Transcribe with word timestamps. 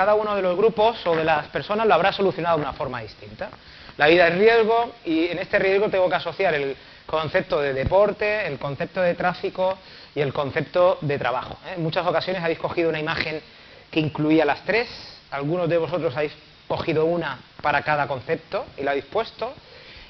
cada 0.00 0.14
uno 0.14 0.34
de 0.34 0.40
los 0.40 0.56
grupos 0.56 1.06
o 1.06 1.14
de 1.14 1.24
las 1.24 1.48
personas 1.48 1.86
lo 1.86 1.92
habrá 1.92 2.10
solucionado 2.10 2.56
de 2.56 2.62
una 2.62 2.72
forma 2.72 3.02
distinta. 3.02 3.50
La 3.98 4.06
vida 4.06 4.28
es 4.28 4.34
riesgo 4.34 4.94
y 5.04 5.26
en 5.26 5.38
este 5.38 5.58
riesgo 5.58 5.90
tengo 5.90 6.08
que 6.08 6.14
asociar 6.14 6.54
el 6.54 6.74
concepto 7.04 7.60
de 7.60 7.74
deporte, 7.74 8.46
el 8.46 8.58
concepto 8.58 9.02
de 9.02 9.12
tráfico 9.14 9.76
y 10.14 10.22
el 10.22 10.32
concepto 10.32 10.96
de 11.02 11.18
trabajo. 11.18 11.58
¿eh? 11.66 11.74
En 11.76 11.82
muchas 11.82 12.06
ocasiones 12.06 12.42
habéis 12.42 12.58
cogido 12.58 12.88
una 12.88 12.98
imagen 12.98 13.42
que 13.90 14.00
incluía 14.00 14.46
las 14.46 14.64
tres, 14.64 14.88
algunos 15.32 15.68
de 15.68 15.76
vosotros 15.76 16.16
habéis 16.16 16.32
cogido 16.66 17.04
una 17.04 17.38
para 17.60 17.82
cada 17.82 18.08
concepto 18.08 18.64
y 18.78 18.84
la 18.84 18.92
habéis 18.92 19.04
puesto, 19.04 19.52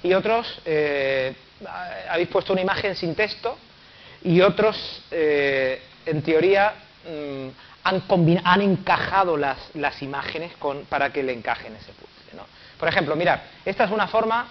y 0.04 0.12
otros 0.14 0.60
eh, 0.66 1.34
habéis 2.08 2.28
puesto 2.28 2.52
una 2.52 2.62
imagen 2.62 2.94
sin 2.94 3.16
texto 3.16 3.58
y 4.22 4.40
otros, 4.40 5.02
eh, 5.10 5.82
en 6.06 6.22
teoría, 6.22 6.74
mm, 7.04 7.69
han, 7.84 8.02
han, 8.44 8.60
encajado 8.60 9.36
las, 9.36 9.58
las 9.74 10.02
imágenes 10.02 10.52
con, 10.58 10.84
para 10.84 11.12
que 11.12 11.22
le 11.22 11.32
encajen 11.32 11.74
ese 11.76 11.92
puzzle. 11.92 12.10
Por 12.78 12.88
ejemplo, 12.88 13.14
mirad, 13.14 13.40
esta 13.64 13.84
es 13.84 13.90
una 13.90 14.08
forma 14.08 14.48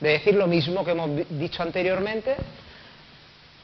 de 0.00 0.10
decir 0.10 0.34
lo 0.34 0.46
mismo 0.46 0.84
que 0.84 0.92
hemos 0.92 1.10
dicho 1.38 1.62
anteriormente, 1.62 2.34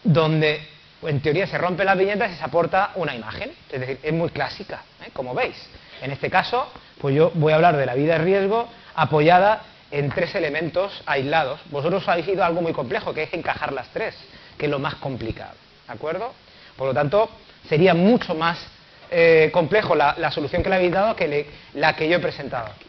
donde 0.02 0.60
en 1.02 1.20
teoría 1.20 1.46
se 1.46 1.56
rompe 1.56 1.84
la 1.84 1.94
viñeta 1.94 2.28
y 2.28 2.34
se 2.34 2.44
aporta 2.44 2.90
una 2.96 3.14
imagen. 3.14 3.52
Es 3.72 3.80
decir, 3.80 3.98
es 4.02 4.12
muy 4.12 4.28
clásica, 4.28 4.82
¿eh? 5.02 5.10
como 5.14 5.34
veis. 5.34 5.56
En 6.02 6.10
este 6.10 6.28
caso, 6.28 6.70
pues 7.00 7.14
yo 7.14 7.30
voy 7.34 7.52
a 7.52 7.56
hablar 7.56 7.78
de 7.78 7.86
la 7.86 7.94
vida 7.94 8.18
de 8.18 8.24
riesgo 8.24 8.68
apoyada 8.94 9.62
en 9.90 10.10
tres 10.10 10.34
elementos 10.34 11.02
aislados. 11.06 11.60
Vosotros 11.70 12.06
habéis 12.06 12.28
ido 12.28 12.44
algo 12.44 12.60
muy 12.60 12.72
complejo, 12.72 13.14
que 13.14 13.22
es 13.22 13.32
encajar 13.32 13.72
las 13.72 13.88
tres, 13.88 14.14
que 14.58 14.66
es 14.66 14.70
lo 14.70 14.78
más 14.78 14.96
complicado. 14.96 15.54
¿De 15.86 15.92
acuerdo? 15.92 16.32
Por 16.76 16.88
lo 16.88 16.94
tanto, 16.94 17.30
sería 17.68 17.94
mucho 17.94 18.34
más 18.34 18.58
eh, 19.10 19.50
complejo 19.52 19.94
la, 19.94 20.30
solución 20.30 20.62
que 20.62 20.68
le 20.68 20.76
habéis 20.76 20.92
dado 20.92 21.16
que 21.16 21.46
la 21.74 21.94
que 21.96 22.08
yo 22.08 22.16
he 22.16 22.20
presentado 22.20 22.66
aquí. 22.66 22.86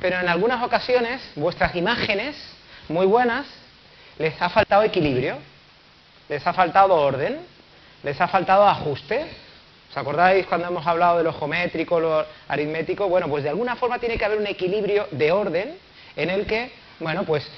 Pero 0.00 0.20
en 0.20 0.28
algunas 0.28 0.62
ocasiones, 0.62 1.20
vuestras 1.34 1.74
imágenes, 1.74 2.36
muy 2.88 3.04
buenas, 3.04 3.46
les 4.16 4.40
ha 4.40 4.48
faltado 4.48 4.84
equilibrio, 4.84 5.38
les 6.28 6.46
ha 6.46 6.52
faltado 6.52 6.94
orden, 6.94 7.40
les 8.04 8.20
ha 8.20 8.28
faltado 8.28 8.66
ajuste. 8.66 9.26
¿Os 9.90 9.96
acordáis 9.96 10.46
cuando 10.46 10.68
hemos 10.68 10.86
hablado 10.86 11.18
de 11.18 11.24
lo 11.24 11.32
geométrico, 11.32 11.98
lo 11.98 12.24
aritmético? 12.46 13.08
Bueno, 13.08 13.26
pues 13.28 13.42
de 13.42 13.50
alguna 13.50 13.74
forma 13.74 13.98
tiene 13.98 14.16
que 14.16 14.24
haber 14.24 14.38
un 14.38 14.46
equilibrio 14.46 15.08
de 15.10 15.32
orden 15.32 15.76
en 16.14 16.30
el 16.30 16.46
que, 16.46 16.70
bueno, 17.00 17.24
pues 17.24 17.48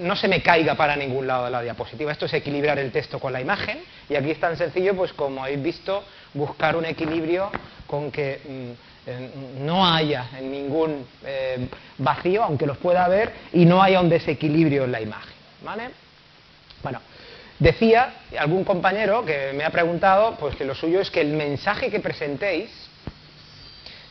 no 0.00 0.16
se 0.16 0.26
me 0.26 0.42
caiga 0.42 0.74
para 0.74 0.96
ningún 0.96 1.28
lado 1.28 1.44
de 1.44 1.50
la 1.52 1.62
diapositiva. 1.62 2.10
Esto 2.10 2.26
es 2.26 2.34
equilibrar 2.34 2.80
el 2.80 2.90
texto 2.90 3.20
con 3.20 3.32
la 3.32 3.40
imagen 3.40 3.78
y 4.08 4.16
aquí 4.16 4.32
es 4.32 4.40
tan 4.40 4.56
sencillo, 4.56 4.96
pues 4.96 5.12
como 5.12 5.44
habéis 5.44 5.62
visto, 5.62 6.02
buscar 6.34 6.76
un 6.76 6.84
equilibrio 6.84 7.50
con 7.86 8.10
que 8.10 8.74
mm, 9.06 9.64
no 9.64 9.86
haya 9.86 10.28
ningún 10.40 11.06
eh, 11.24 11.68
vacío, 11.98 12.42
aunque 12.42 12.66
los 12.66 12.76
pueda 12.78 13.04
haber, 13.04 13.32
y 13.52 13.64
no 13.64 13.82
haya 13.82 14.00
un 14.00 14.08
desequilibrio 14.08 14.84
en 14.84 14.92
la 14.92 15.00
imagen. 15.00 15.34
¿Vale? 15.62 15.90
Bueno, 16.82 17.00
decía 17.58 18.14
algún 18.38 18.64
compañero 18.64 19.24
que 19.24 19.52
me 19.54 19.64
ha 19.64 19.70
preguntado, 19.70 20.36
pues 20.36 20.56
que 20.56 20.64
lo 20.64 20.74
suyo 20.74 21.00
es 21.00 21.10
que 21.10 21.20
el 21.20 21.32
mensaje 21.32 21.90
que 21.90 22.00
presentéis, 22.00 22.70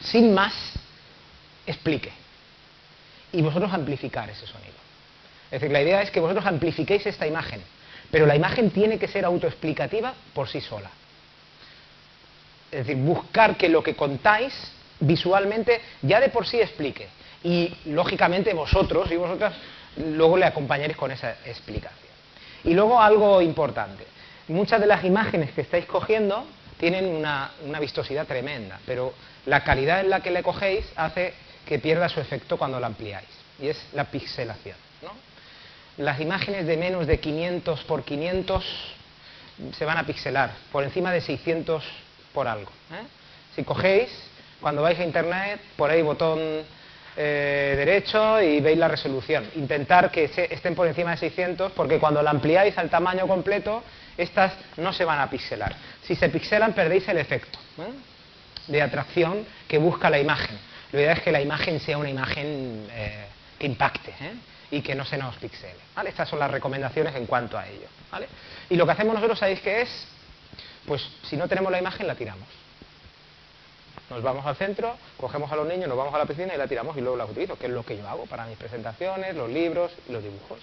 sin 0.02 0.34
más, 0.34 0.54
explique. 1.68 2.12
Y 3.34 3.42
vosotros 3.42 3.74
amplificar 3.74 4.30
ese 4.30 4.48
sonido. 4.48 4.76
Es 5.46 5.62
decir, 5.62 5.72
la 5.72 5.82
idea 5.82 6.02
es 6.02 6.10
que 6.10 6.20
vosotros 6.20 6.46
amplifiquéis 6.46 7.06
esta 7.06 7.28
imagen, 7.28 7.62
pero 8.12 8.26
la 8.26 8.36
imagen 8.36 8.72
tiene 8.72 8.98
que 8.98 9.08
ser 9.08 9.26
autoexplicativa 9.26 10.14
por 10.34 10.48
sí 10.48 10.62
sola. 10.62 10.90
Es 12.76 12.86
decir, 12.86 12.98
buscar 12.98 13.56
que 13.56 13.70
lo 13.70 13.82
que 13.82 13.96
contáis 13.96 14.54
visualmente 15.00 15.80
ya 16.02 16.20
de 16.20 16.28
por 16.28 16.46
sí 16.46 16.60
explique. 16.60 17.08
Y 17.42 17.74
lógicamente 17.86 18.54
vosotros 18.54 19.10
y 19.12 19.16
vosotras 19.16 19.54
luego 19.96 20.36
le 20.36 20.46
acompañaréis 20.46 20.98
con 20.98 21.10
esa 21.10 21.38
explicación. 21.46 22.12
Y 22.66 22.74
luego 22.74 23.00
algo 23.00 23.42
importante. 23.42 24.06
Muchas 24.50 24.82
de 24.82 24.88
las 24.88 25.06
imágenes 25.06 25.52
que 25.52 25.62
estáis 25.62 25.86
cogiendo 25.86 26.46
tienen 26.78 27.06
una, 27.06 27.52
vistosidad 27.80 28.28
tremenda, 28.28 28.78
pero 28.86 29.14
la 29.46 29.64
calidad 29.64 30.02
en 30.02 30.10
la 30.10 30.20
que 30.20 30.32
le 30.32 30.44
cogéis 30.44 30.86
hace 30.98 31.34
que 31.66 31.80
pierda 31.80 32.10
su 32.10 32.20
efecto 32.20 32.58
cuando 32.58 32.78
la 32.82 32.88
ampliáis. 32.88 33.30
Y 33.62 33.70
es 33.70 33.82
la 33.94 34.04
pixelación. 34.04 34.76
Las 35.96 36.20
imágenes 36.20 36.68
de 36.68 36.76
menos 36.76 37.08
de 37.08 37.22
500 37.22 37.86
por 37.86 38.04
500 38.04 38.66
se 39.78 39.86
van 39.86 39.98
a 39.98 40.06
pixelar, 40.06 40.52
por 40.74 40.84
encima 40.84 41.14
de 41.14 41.22
600 41.22 41.82
por 42.36 42.48
algo. 42.48 42.70
¿eh? 42.92 43.08
Si 43.56 43.64
cogéis, 43.64 44.10
cuando 44.62 44.84
vais 44.84 45.00
a 45.00 45.04
internet, 45.04 45.60
ahí 45.90 46.02
botón 46.04 46.40
eh, 47.18 47.74
derecho 47.78 48.42
y 48.42 48.60
veis 48.60 48.78
la 48.78 48.90
resolución. 48.90 49.50
Intentar 49.56 50.12
que 50.12 50.26
estén 50.26 50.76
por 50.76 50.86
encima 50.86 51.12
de 51.12 51.18
600 51.18 51.72
porque 51.72 51.98
cuando 51.98 52.22
la 52.22 52.32
ampliáis 52.32 52.78
al 52.78 52.90
tamaño 52.90 53.26
completo, 53.28 53.82
estas 54.18 54.54
no 54.78 54.94
se 54.94 55.06
van 55.06 55.22
a 55.22 55.30
pixelar. 55.30 55.76
Si 56.04 56.16
se 56.16 56.30
pixelan, 56.30 56.74
perdéis 56.74 57.08
el 57.08 57.18
efecto 57.18 57.58
¿eh? 57.80 58.72
de 58.72 58.82
atracción 58.82 59.46
que 59.68 59.78
busca 59.78 60.10
la 60.10 60.20
imagen. 60.20 60.60
La 60.92 61.02
idea 61.02 61.14
es 61.14 61.22
que 61.22 61.32
la 61.32 61.42
imagen 61.42 61.80
sea 61.80 61.98
una 61.98 62.10
imagen 62.10 62.88
que 63.58 63.66
impacte 63.66 64.14
y 64.72 64.82
que 64.82 64.96
no 64.96 65.04
se 65.04 65.18
nos 65.18 65.36
pixele. 65.38 65.76
Estas 66.06 66.30
son 66.30 66.40
las 66.40 66.52
recomendaciones 66.52 67.16
en 67.16 67.26
cuanto 67.26 67.58
a 67.58 67.68
ello. 67.68 67.88
Y 68.70 68.76
lo 68.76 68.86
que 68.86 68.92
hacemos 68.94 69.16
nosotros, 69.16 69.40
¿sabéis 69.40 69.60
qué 69.60 69.82
es? 69.82 70.08
Pues 70.88 71.02
si 71.24 71.38
no 71.38 71.48
tenemos 71.48 71.72
la 71.72 71.80
imagen, 71.80 72.08
la 72.08 72.16
tiramos. 72.16 72.48
Nos 74.10 74.22
vamos 74.22 74.46
al 74.46 74.56
centro, 74.56 74.96
cogemos 75.18 75.52
a 75.52 75.56
los 75.56 75.68
niños, 75.68 75.88
nos 75.88 75.98
vamos 75.98 76.14
a 76.14 76.20
la 76.20 76.26
piscina 76.26 76.54
y 76.54 76.58
la 76.58 76.68
tiramos 76.68 76.96
y 76.96 77.02
luego 77.02 77.18
la 77.18 77.26
utilizo, 77.26 77.58
que 77.58 77.66
es 77.66 77.72
lo 77.72 77.84
que 77.84 77.98
yo 77.98 78.08
hago 78.08 78.26
para 78.28 78.46
mis 78.46 78.58
presentaciones, 78.58 79.36
los 79.36 79.50
libros 79.50 79.92
y 80.08 80.12
los 80.12 80.22
dibujos. 80.22 80.60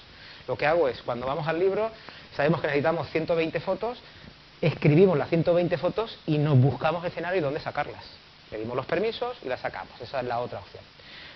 Lo 0.47 0.57
que 0.57 0.67
hago 0.67 0.89
es, 0.89 1.03
cuando 1.03 1.27
vamos 1.27 1.49
al 1.49 1.59
libro, 1.59 1.91
sabemos 2.37 2.61
que 2.61 2.69
necesitamos 2.69 3.09
120 3.11 3.59
fotos, 3.61 3.99
escribimos 4.61 5.19
las 5.19 5.29
120 5.29 5.77
fotos 5.77 6.19
y 6.27 6.39
nos 6.39 6.57
buscamos 6.57 7.05
escenario 7.05 7.43
donde 7.43 7.61
sacarlas. 7.61 8.05
Pedimos 8.49 8.77
los 8.77 8.87
permisos 8.87 9.37
y 9.43 9.49
las 9.49 9.61
sacamos. 9.61 10.01
Esa 10.01 10.21
es 10.21 10.27
la 10.27 10.39
otra 10.39 10.61
opción. 10.61 10.85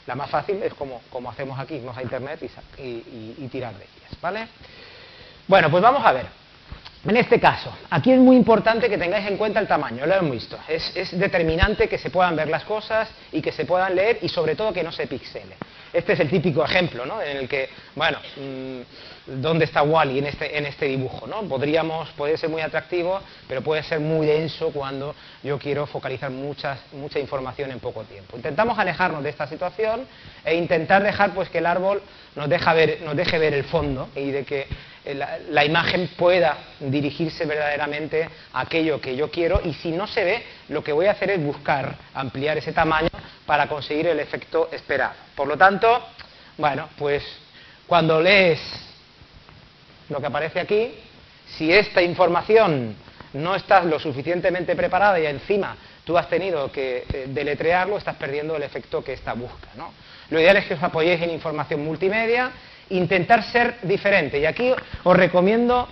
La 0.06 0.14
más 0.14 0.30
fácil 0.30 0.62
es 0.62 0.74
como, 0.74 1.03
como 1.10 1.30
hacemos 1.30 1.58
aquí, 1.58 1.74
irnos 1.74 1.97
a 1.97 2.03
internet 2.03 2.41
y, 2.78 3.48
tirar 3.48 3.74
de 3.74 3.84
ellas. 3.84 4.20
¿vale? 4.20 4.47
Bueno, 5.48 5.70
pues 5.70 5.82
vamos 5.82 6.04
a 6.04 6.12
ver. 6.12 6.26
En 7.05 7.17
este 7.17 7.39
caso, 7.39 7.73
aquí 7.91 8.11
es 8.11 8.19
muy 8.19 8.37
importante 8.37 8.89
que 8.89 8.99
tengáis 8.99 9.27
en 9.29 9.37
cuenta 9.37 9.61
el 9.61 9.69
tamaño, 9.69 10.07
lo 10.07 10.15
hemos 10.15 10.31
visto. 10.31 10.59
Es, 10.67 11.17
determinante 11.17 11.89
que 11.89 11.99
se 11.99 12.11
puedan 12.11 12.34
ver 12.34 12.49
las 12.49 12.65
cosas 12.65 13.09
y 13.31 13.41
que 13.41 13.53
se 13.53 13.65
puedan 13.65 13.95
leer 13.95 14.19
y 14.23 14.29
sobre 14.29 14.57
todo 14.57 14.73
que 14.73 14.83
no 14.83 14.91
se 14.91 15.07
pixele. 15.07 15.57
Este 15.93 16.15
es 16.15 16.21
el 16.21 16.29
típico 16.29 16.65
ejemplo, 16.65 17.07
¿no? 17.07 17.23
En 17.23 17.37
el 17.39 17.49
que, 17.49 17.71
bueno, 17.95 18.19
mm, 18.37 19.41
¿dónde 19.41 19.65
está 19.65 19.83
Wally 19.83 20.19
en 20.19 20.27
este, 20.27 20.59
en 20.59 20.67
este 20.67 20.87
dibujo? 20.87 21.27
¿no? 21.27 21.43
Podríamos, 21.43 22.11
puede 22.11 22.37
ser 22.37 22.51
muy 22.51 22.61
atractivo, 22.61 23.21
pero 23.49 23.63
puede 23.63 23.83
ser 23.83 24.01
muy 24.01 24.27
denso 24.27 24.71
cuando 24.73 25.15
yo 25.43 25.59
quiero 25.59 25.87
focalizar 25.87 26.31
mucha 26.31 26.78
información 27.21 27.71
en 27.71 27.78
poco 27.78 28.03
tiempo. 28.03 28.37
Intentamos 28.37 28.78
alejarnos 28.78 29.23
de 29.23 29.31
esta 29.31 29.47
situación 29.47 30.07
e 30.45 30.57
intentar 30.57 31.03
dejar 31.03 31.33
pues 31.33 31.49
que 31.49 31.59
el 31.59 31.67
árbol 31.67 32.03
nos, 32.34 32.49
nos 32.49 33.17
deje 33.17 33.39
ver 33.39 33.55
el 33.55 33.65
fondo 33.65 34.09
y 34.15 34.31
de 34.31 34.45
que 34.45 34.67
la, 35.15 35.65
imagen 35.65 36.09
pueda 36.17 36.56
dirigirse 36.81 37.44
verdaderamente 37.44 38.28
a 38.53 38.61
aquello 38.61 39.00
que 39.00 39.15
yo 39.17 39.31
quiero 39.31 39.61
y 39.65 39.72
si 39.75 39.93
no 39.93 40.06
se 40.06 40.25
ve, 40.25 40.43
lo 40.69 40.83
que 40.83 40.93
voy 40.93 41.06
a 41.06 41.12
hacer 41.12 41.31
es 41.31 41.43
buscar 41.43 41.94
ampliar 42.15 42.59
ese 42.59 42.72
tamaño 42.72 43.09
para 43.45 43.69
conseguir 43.69 44.09
el 44.09 44.21
efecto 44.21 44.69
esperado. 44.72 45.15
Por 45.34 45.47
lo 45.47 45.56
tanto, 45.56 46.04
bueno, 46.59 46.89
pues 46.98 47.22
cuando 47.86 48.21
lees 48.21 48.60
lo 50.09 50.21
que 50.21 50.27
aparece 50.27 50.60
aquí, 50.60 50.95
si 51.57 51.72
esta 51.72 52.03
información 52.03 52.97
no 53.33 53.54
estás 53.54 53.84
lo 53.84 53.98
suficientemente 53.98 54.75
preparada 54.75 55.21
y 55.21 55.27
encima 55.27 55.77
tú 56.04 56.16
has 56.16 56.28
tenido 56.28 56.71
que 56.72 57.04
eh, 57.13 57.27
deletrearlo, 57.28 57.98
estás 57.98 58.16
perdiendo 58.16 58.57
el 58.57 58.63
efecto 58.63 59.03
que 59.04 59.13
esta 59.13 59.34
busca. 59.34 59.69
¿no? 59.77 59.92
Lo 60.30 60.41
ideal 60.41 60.57
es 60.57 60.66
que 60.66 60.75
os 60.75 60.83
apoyéis 60.83 61.21
en 61.22 61.30
información 61.30 61.84
multimedia 61.84 62.51
intentar 62.91 63.42
ser 63.44 63.78
diferente. 63.83 64.38
Y 64.38 64.47
aquí 64.47 64.72
os 65.04 65.16
recomiendo 65.16 65.88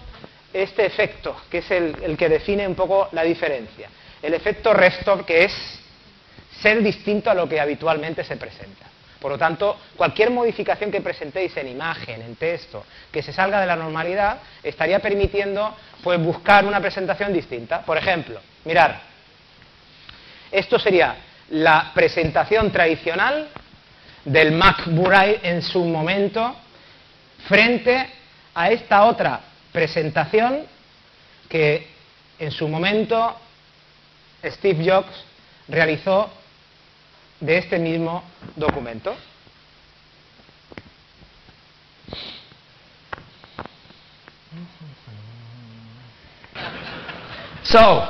este 0.52 0.86
efecto, 0.86 1.36
que 1.50 1.58
es 1.58 1.70
el, 1.70 2.16
que 2.16 2.28
define 2.28 2.66
un 2.66 2.74
poco 2.74 3.08
la 3.12 3.22
diferencia. 3.22 3.88
El 4.22 4.34
efecto 4.34 4.72
Restore, 4.72 5.24
que 5.24 5.44
es 5.44 5.80
ser 6.60 6.82
distinto 6.82 7.30
a 7.30 7.34
lo 7.34 7.48
que 7.48 7.60
habitualmente 7.60 8.24
se 8.24 8.36
presenta. 8.36 8.86
Por 9.20 9.32
lo 9.32 9.38
tanto, 9.38 9.78
cualquier 9.96 10.30
modificación 10.30 10.90
que 10.90 11.00
presentéis 11.00 11.56
en 11.56 11.68
imagen, 11.68 12.22
en 12.22 12.36
texto, 12.36 12.84
que 13.10 13.22
se 13.22 13.32
salga 13.32 13.60
de 13.60 13.66
la 13.66 13.74
normalidad, 13.74 14.38
estaría 14.62 15.00
permitiendo 15.00 15.74
pues, 16.02 16.20
buscar 16.20 16.64
una 16.64 16.80
presentación 16.80 17.32
distinta. 17.32 17.82
Por 17.82 17.96
ejemplo, 17.96 18.40
mirar, 18.64 19.00
esto 20.52 20.78
sería 20.78 21.16
la 21.50 21.90
presentación 21.94 22.70
tradicional 22.70 23.48
del 24.24 24.52
Mac 24.52 24.86
en 25.42 25.62
su 25.62 25.84
momento 25.84 26.56
frente 27.48 28.08
a 28.54 28.70
esta 28.70 29.04
otra 29.04 29.40
presentación 29.72 30.66
que 31.48 31.86
en 32.38 32.50
su 32.50 32.68
momento 32.68 33.36
Steve 34.44 34.84
Jobs 34.84 35.24
realizó 35.68 36.30
de 37.40 37.58
este 37.58 37.78
mismo 37.78 38.22
documento. 38.56 39.16
So, 47.64 48.06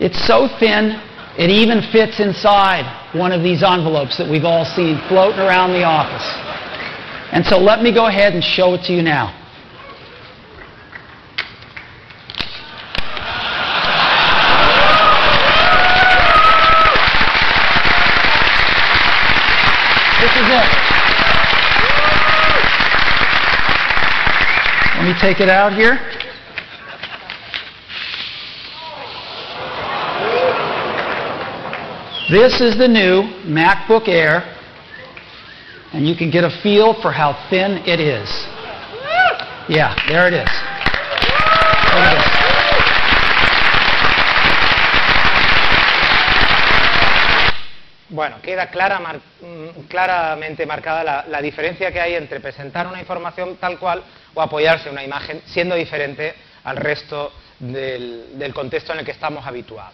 it's 0.00 0.26
so 0.26 0.48
thin, 0.58 1.00
it 1.38 1.50
even 1.50 1.82
fits 1.92 2.18
inside 2.18 2.84
one 3.14 3.30
of 3.30 3.42
these 3.42 3.62
envelopes 3.62 4.16
that 4.18 4.28
we've 4.28 4.44
all 4.44 4.64
seen 4.64 4.98
floating 5.08 5.38
around 5.38 5.72
the 5.72 5.84
office. 5.84 6.47
And 7.32 7.44
so 7.44 7.58
let 7.58 7.82
me 7.82 7.92
go 7.92 8.06
ahead 8.06 8.34
and 8.34 8.42
show 8.42 8.74
it 8.74 8.84
to 8.84 8.92
you 8.92 9.02
now. 9.02 9.34
This 20.20 20.32
is 20.32 20.48
it. 20.48 20.88
Let 24.96 25.04
me 25.04 25.14
take 25.20 25.40
it 25.40 25.48
out 25.48 25.74
here. 25.74 26.00
This 32.30 32.60
is 32.60 32.76
the 32.76 32.88
new 32.88 33.22
MacBook 33.46 34.06
Air, 34.06 34.57
and 35.92 36.06
you 36.06 36.14
can 36.16 36.30
get 36.30 36.44
a 36.44 36.50
feel 36.62 36.94
for 37.00 37.12
how 37.12 37.32
thin 37.50 37.78
it 37.86 38.00
is. 38.00 38.28
Yeah, 39.68 39.94
there 40.08 40.26
it 40.28 40.34
is. 40.34 40.48
Bueno, 48.10 48.36
queda 48.40 48.68
clara, 48.70 48.98
mar- 49.00 49.20
mm, 49.42 49.82
claramente 49.86 50.64
marcada 50.64 51.04
la, 51.04 51.24
la 51.28 51.42
diferencia 51.42 51.92
que 51.92 52.00
hay 52.00 52.14
entre 52.14 52.40
presentar 52.40 52.86
una 52.86 53.00
información 53.00 53.56
tal 53.56 53.78
cual 53.78 54.02
o 54.34 54.40
apoyarse 54.40 54.88
en 54.88 54.92
una 54.94 55.04
imagen 55.04 55.42
siendo 55.44 55.74
diferente 55.74 56.34
al 56.64 56.76
resto 56.78 57.32
del, 57.58 58.38
del 58.38 58.54
contexto 58.54 58.94
en 58.94 59.00
el 59.00 59.04
que 59.04 59.10
estamos 59.10 59.46
habituados. 59.46 59.92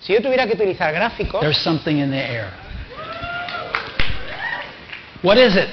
Si 0.00 0.12
yo 0.12 0.22
tuviera 0.22 0.46
que 0.46 0.52
utilizar 0.52 0.92
gráficos, 0.94 1.40
There's 1.40 1.58
something 1.58 1.96
in 1.98 2.10
the 2.12 2.18
air. 2.24 2.50
What 5.22 5.36
is 5.36 5.56
it? 5.56 5.68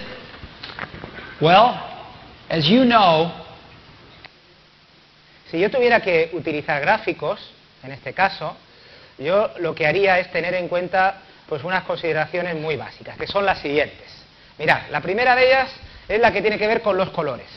Well, 1.39 1.79
as 2.49 2.67
you 2.67 2.83
know, 2.83 3.31
si 5.51 5.59
yo 5.59 5.69
tuviera 5.69 5.99
que 5.99 6.31
utilizar 6.33 6.81
gráficos, 6.81 7.39
en 7.83 7.91
este 7.91 8.13
caso, 8.13 8.57
yo 9.19 9.51
lo 9.59 9.75
que 9.75 9.85
haría 9.85 10.17
es 10.17 10.31
tener 10.31 10.55
en 10.55 10.67
cuenta 10.67 11.21
pues 11.47 11.63
unas 11.63 11.83
consideraciones 11.83 12.55
muy 12.55 12.75
básicas, 12.75 13.17
que 13.17 13.27
son 13.27 13.45
las 13.45 13.59
siguientes. 13.59 14.07
Mirad, 14.57 14.89
la 14.89 15.01
primera 15.01 15.35
de 15.35 15.47
ellas 15.47 15.69
es 16.07 16.19
la 16.19 16.31
que 16.31 16.41
tiene 16.41 16.57
que 16.57 16.67
ver 16.67 16.81
con 16.81 16.97
los 16.97 17.11
colores. 17.11 17.47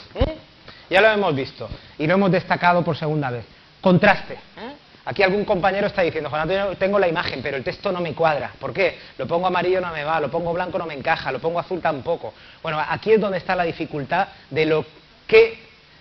Ya 0.90 1.00
lo 1.00 1.08
hemos 1.08 1.34
visto 1.34 1.70
y 1.96 2.06
lo 2.06 2.14
hemos 2.14 2.30
destacado 2.30 2.84
por 2.84 2.96
segunda 2.96 3.30
vez. 3.30 3.46
Contraste. 3.80 4.34
¿eh? 4.34 4.72
Aquí 5.08 5.22
algún 5.22 5.46
compañero 5.46 5.86
está 5.86 6.02
diciendo, 6.02 6.28
Juan 6.28 6.42
Antonio, 6.42 6.76
tengo 6.76 6.98
la 6.98 7.08
imagen, 7.08 7.40
pero 7.42 7.56
el 7.56 7.64
texto 7.64 7.90
no 7.90 7.98
me 7.98 8.12
cuadra. 8.12 8.52
¿Por 8.60 8.74
qué? 8.74 8.98
Lo 9.16 9.26
pongo 9.26 9.46
amarillo 9.46 9.80
no 9.80 9.90
me 9.90 10.04
va, 10.04 10.20
lo 10.20 10.30
pongo 10.30 10.52
blanco 10.52 10.76
no 10.76 10.84
me 10.84 10.92
encaja, 10.92 11.32
lo 11.32 11.38
pongo 11.38 11.58
azul 11.58 11.80
tampoco. 11.80 12.34
Bueno, 12.62 12.78
aquí 12.86 13.12
es 13.12 13.18
donde 13.18 13.38
está 13.38 13.56
la 13.56 13.64
dificultad 13.64 14.28
de 14.50 14.66
lo 14.66 14.84
que 15.26 15.60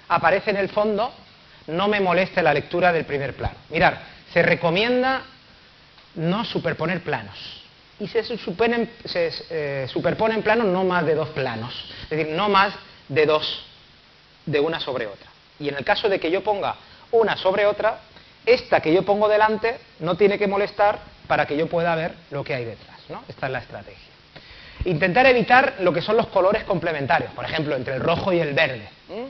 aparece 0.10 0.50
en 0.50 0.58
el 0.58 0.68
fondo 0.68 1.14
no 1.68 1.88
me 1.88 2.02
moleste 2.02 2.44
la 2.44 2.54
lectura 2.54 2.92
del 2.92 3.06
primer 3.06 3.34
plano. 3.34 3.56
Mirar, 3.70 3.98
se 4.34 4.42
recomienda 4.42 5.22
no 6.16 6.44
superponer 6.44 7.02
planos. 7.02 7.64
Y 8.02 8.10
se, 8.10 8.26
superponen, 8.26 8.92
se 9.06 9.32
eh, 9.50 9.88
superponen 9.88 10.42
planos 10.42 10.68
no 10.68 10.84
más 10.84 11.06
de 11.06 11.16
dos 11.16 11.30
planos. 11.30 11.74
Es 12.04 12.10
decir, 12.10 12.28
no 12.36 12.50
más 12.50 12.74
de 13.08 13.26
dos 13.26 13.66
de 14.46 14.60
una 14.60 14.82
sobre 14.82 15.08
otra. 15.08 15.30
Y 15.62 15.70
en 15.70 15.78
el 15.78 15.86
caso 15.86 16.10
de 16.10 16.20
que 16.20 16.30
yo 16.30 16.44
ponga 16.44 16.76
una 17.12 17.38
sobre 17.38 17.66
otra, 17.66 18.02
esta 18.48 18.80
que 18.80 18.94
yo 18.94 19.04
pongo 19.04 19.28
delante 19.28 19.78
no 20.00 20.16
tiene 20.16 20.40
que 20.40 20.48
molestar 20.48 21.00
para 21.28 21.46
que 21.46 21.58
yo 21.58 21.68
pueda 21.68 21.94
ver 21.96 22.14
lo 22.32 22.44
que 22.44 22.56
hay 22.56 22.66
detrás. 22.66 22.98
¿no? 23.10 23.24
Esta 23.28 23.46
es 23.48 23.52
la 23.52 23.60
estrategia. 23.60 24.08
Intentar 24.86 25.26
evitar 25.26 25.76
lo 25.80 25.92
que 25.94 26.02
son 26.02 26.16
los 26.16 26.28
colores 26.28 26.64
complementarios, 26.64 27.32
por 27.34 27.46
ejemplo, 27.46 27.76
entre 27.76 27.96
el 27.96 28.02
rojo 28.02 28.32
y 28.32 28.40
el 28.40 28.54
verde, 28.54 28.88
¿m? 29.10 29.28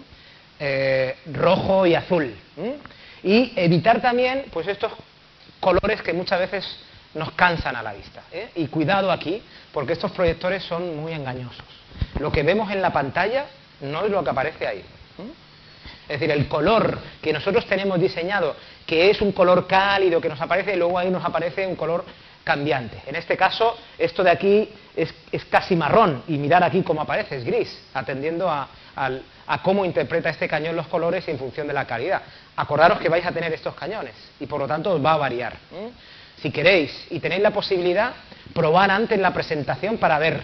eh, 0.60 1.16
rojo 1.34 1.86
y 1.86 1.96
azul. 1.96 2.34
¿m? 2.58 2.75
Y 3.24 3.54
evitar 3.56 4.02
también 4.02 4.46
pues 4.54 4.68
estos 4.68 4.92
colores 5.60 6.02
que 6.04 6.14
muchas 6.14 6.40
veces 6.40 6.80
nos 7.16 7.31
cansan 7.31 7.75
a 7.75 7.81
la 7.81 7.94
vista. 7.94 8.22
¿eh? 8.31 8.52
Y 8.56 8.68
cuidado 8.68 9.12
aquí, 9.12 9.42
porque 9.74 9.94
estos 9.94 10.12
proyectores 10.12 10.64
son 10.64 10.96
muy 10.98 11.14
engañosos. 11.14 11.66
Lo 12.19 12.31
que 12.31 12.44
vemos 12.44 12.72
en 12.72 12.81
la 12.81 12.94
pantalla 12.94 13.46
no 13.81 14.06
es 14.06 14.12
lo 14.12 14.24
que 14.24 14.30
aparece 14.30 14.68
ahí. 14.68 14.86
Es 16.07 16.19
decir, 16.19 16.31
el 16.31 16.48
color 16.48 17.00
que 17.21 17.33
nosotros 17.33 17.65
tenemos 17.65 18.00
diseñado, 18.00 18.56
que 18.86 19.09
es 19.09 19.21
un 19.21 19.31
color 19.33 19.68
cálido 19.68 20.21
que 20.21 20.30
nos 20.30 20.39
aparece, 20.39 20.74
y 20.74 20.77
luego 20.77 20.98
ahí 20.98 21.09
nos 21.09 21.24
aparece 21.24 21.68
un 21.68 21.75
color 21.75 22.06
cambiante. 22.44 23.01
En 23.06 23.15
este 23.15 23.36
caso, 23.36 23.77
esto 23.98 24.24
de 24.24 24.31
aquí 24.31 24.69
es, 24.95 25.13
es 25.31 25.44
casi 25.45 25.75
marrón, 25.75 26.24
y 26.30 26.38
mirar 26.38 26.63
aquí 26.63 26.81
cómo 26.81 27.01
aparece, 27.01 27.36
es 27.36 27.44
gris, 27.44 27.77
atendiendo 27.94 28.50
a, 28.50 28.69
cómo 29.62 29.83
interpreta 29.83 30.30
este 30.30 30.48
cañón 30.48 30.75
los 30.75 30.88
colores 30.88 31.27
en 31.27 31.38
función 31.38 31.68
de 31.68 31.74
la 31.74 31.86
calidad. 31.86 32.21
Acordaros 32.56 33.00
que 33.00 33.09
vais 33.09 33.25
a 33.25 33.33
tener 33.33 33.51
estos 33.54 33.75
cañones, 33.75 34.13
y 34.39 34.45
por 34.45 34.62
lo 34.62 34.68
tanto 34.68 34.94
os 34.94 35.06
va 35.06 35.13
a 35.13 35.18
variar. 35.18 35.54
¿eh? 35.74 35.89
Si 36.42 36.50
queréis 36.50 37.07
y 37.09 37.19
tenéis 37.19 37.42
la 37.42 37.51
posibilidad, 37.51 38.13
probar 38.54 38.92
antes 38.92 39.19
la 39.19 39.33
presentación 39.33 39.98
para 39.98 40.18
ver 40.18 40.42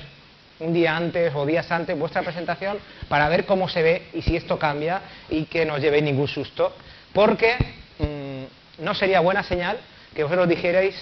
un 0.59 0.73
día 0.73 0.95
antes 0.95 1.33
o 1.35 1.45
días 1.45 1.69
antes 1.71 1.97
vuestra 1.97 2.21
presentación 2.21 2.77
para 3.09 3.27
ver 3.29 3.45
cómo 3.45 3.67
se 3.67 3.81
ve 3.81 4.07
y 4.13 4.21
si 4.21 4.35
esto 4.35 4.57
cambia 4.59 5.01
y 5.29 5.45
que 5.45 5.65
no 5.65 5.75
os 5.75 5.81
llevéis 5.81 6.03
ningún 6.03 6.27
susto, 6.27 6.73
porque 7.13 7.57
mm, 8.00 8.83
no 8.83 8.94
sería 8.94 9.19
buena 9.19 9.44
señal 9.44 9.79
que 10.15 10.23
vosotros 10.23 10.47
dijerais 10.47 10.95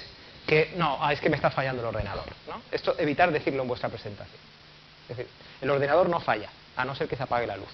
que 0.48 0.74
no, 0.75 0.98
ah, 1.00 1.13
es 1.13 1.21
que 1.21 1.30
me 1.30 1.36
está 1.36 1.51
fallando 1.51 1.81
el 1.81 1.88
ordenador. 1.88 2.25
¿no? 2.48 2.62
Esto 2.71 2.95
evitar 2.98 3.31
decirlo 3.31 3.62
en 3.62 3.68
vuestra 3.68 3.89
presentación. 3.89 4.39
Es 5.09 5.18
decir, 5.18 5.31
el 5.62 5.70
ordenador 5.70 6.10
no 6.10 6.20
falla, 6.20 6.50
a 6.75 6.86
no 6.86 6.96
ser 6.96 7.08
que 7.08 7.15
se 7.15 7.24
apague 7.24 7.48
la 7.48 7.58
luz. 7.58 7.70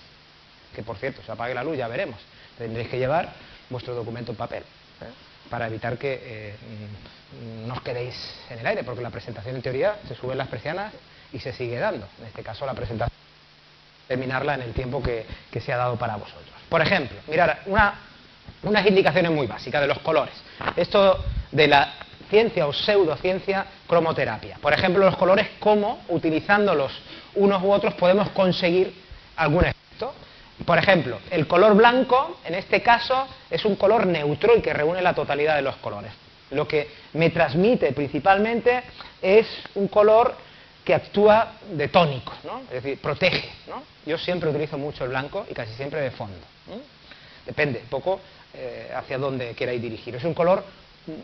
Que 0.75 0.83
por 0.83 0.97
cierto, 0.97 1.21
se 1.23 1.31
apague 1.31 1.53
la 1.53 1.63
luz, 1.63 1.77
ya 1.77 1.87
veremos. 1.87 2.19
Tendréis 2.57 2.89
que 2.89 2.97
llevar 2.97 3.33
vuestro 3.69 3.95
documento 3.95 4.31
en 4.31 4.37
papel 4.37 4.63
¿eh? 4.63 5.49
para 5.49 5.67
evitar 5.67 5.97
que 5.97 6.19
eh, 6.21 6.55
mm, 7.31 7.67
no 7.67 7.75
os 7.75 7.81
quedéis 7.81 8.15
en 8.49 8.59
el 8.59 8.67
aire, 8.67 8.83
porque 8.83 9.01
la 9.01 9.09
presentación 9.09 9.55
en 9.55 9.61
teoría 9.61 9.97
se 10.07 10.15
suben 10.15 10.37
las 10.37 10.47
persianas 10.47 10.93
y 11.33 11.39
se 11.39 11.53
sigue 11.53 11.77
dando. 11.77 12.07
En 12.19 12.27
este 12.27 12.43
caso, 12.43 12.65
la 12.65 12.73
presentación 12.73 13.17
terminarla 14.07 14.55
en 14.55 14.61
el 14.61 14.73
tiempo 14.73 15.03
que, 15.03 15.25
que 15.51 15.59
se 15.59 15.73
ha 15.73 15.77
dado 15.77 15.97
para 15.97 16.15
vosotros. 16.15 16.47
Por 16.69 16.81
ejemplo, 16.81 17.17
mirar 17.27 17.61
una, 17.65 17.93
unas 18.63 18.85
indicaciones 18.85 19.31
muy 19.31 19.47
básicas 19.47 19.81
de 19.81 19.87
los 19.87 19.99
colores. 19.99 20.33
Esto 20.75 21.23
de 21.51 21.67
la 21.67 21.93
ciencia 22.29 22.67
o 22.67 22.73
pseudociencia 22.73 23.65
cromoterapia. 23.87 24.57
Por 24.61 24.73
ejemplo, 24.73 25.03
los 25.05 25.17
colores, 25.17 25.47
cómo, 25.59 26.03
utilizándolos 26.09 26.91
unos 27.35 27.61
u 27.63 27.71
otros, 27.71 27.93
podemos 27.93 28.29
conseguir 28.31 28.93
algún 29.35 29.65
efecto. 29.65 30.13
Por 30.65 30.77
ejemplo, 30.77 31.19
el 31.29 31.47
color 31.47 31.75
blanco, 31.75 32.39
en 32.43 32.55
este 32.55 32.81
caso, 32.81 33.27
es 33.49 33.63
un 33.63 33.75
color 33.75 34.07
neutro 34.07 34.55
y 34.57 34.61
que 34.61 34.73
reúne 34.73 35.01
la 35.01 35.13
totalidad 35.13 35.55
de 35.55 35.61
los 35.61 35.75
colores. 35.77 36.11
Lo 36.51 36.67
que 36.67 36.89
me 37.13 37.29
transmite 37.29 37.91
principalmente 37.91 38.83
es 39.21 39.45
un 39.75 39.87
color 39.87 40.35
que 40.87 40.93
actúa 40.95 41.51
de 41.69 41.89
tónico, 41.89 42.31
¿no? 42.45 42.61
es 42.61 42.81
decir, 42.81 42.97
protege. 43.01 43.49
¿no? 43.67 43.83
Yo 44.05 44.17
siempre 44.17 44.49
utilizo 44.49 44.77
mucho 44.77 45.03
el 45.03 45.09
blanco 45.09 45.45
y 45.51 45.53
casi 45.53 45.73
siempre 45.73 45.99
de 45.99 46.11
fondo. 46.11 46.37
Depende 47.45 47.79
un 47.83 47.89
poco 47.89 48.21
eh, 48.53 48.89
hacia 48.95 49.17
dónde 49.17 49.53
queráis 49.53 49.81
dirigir. 49.81 50.15
Es 50.15 50.23
un 50.23 50.33
color 50.33 50.63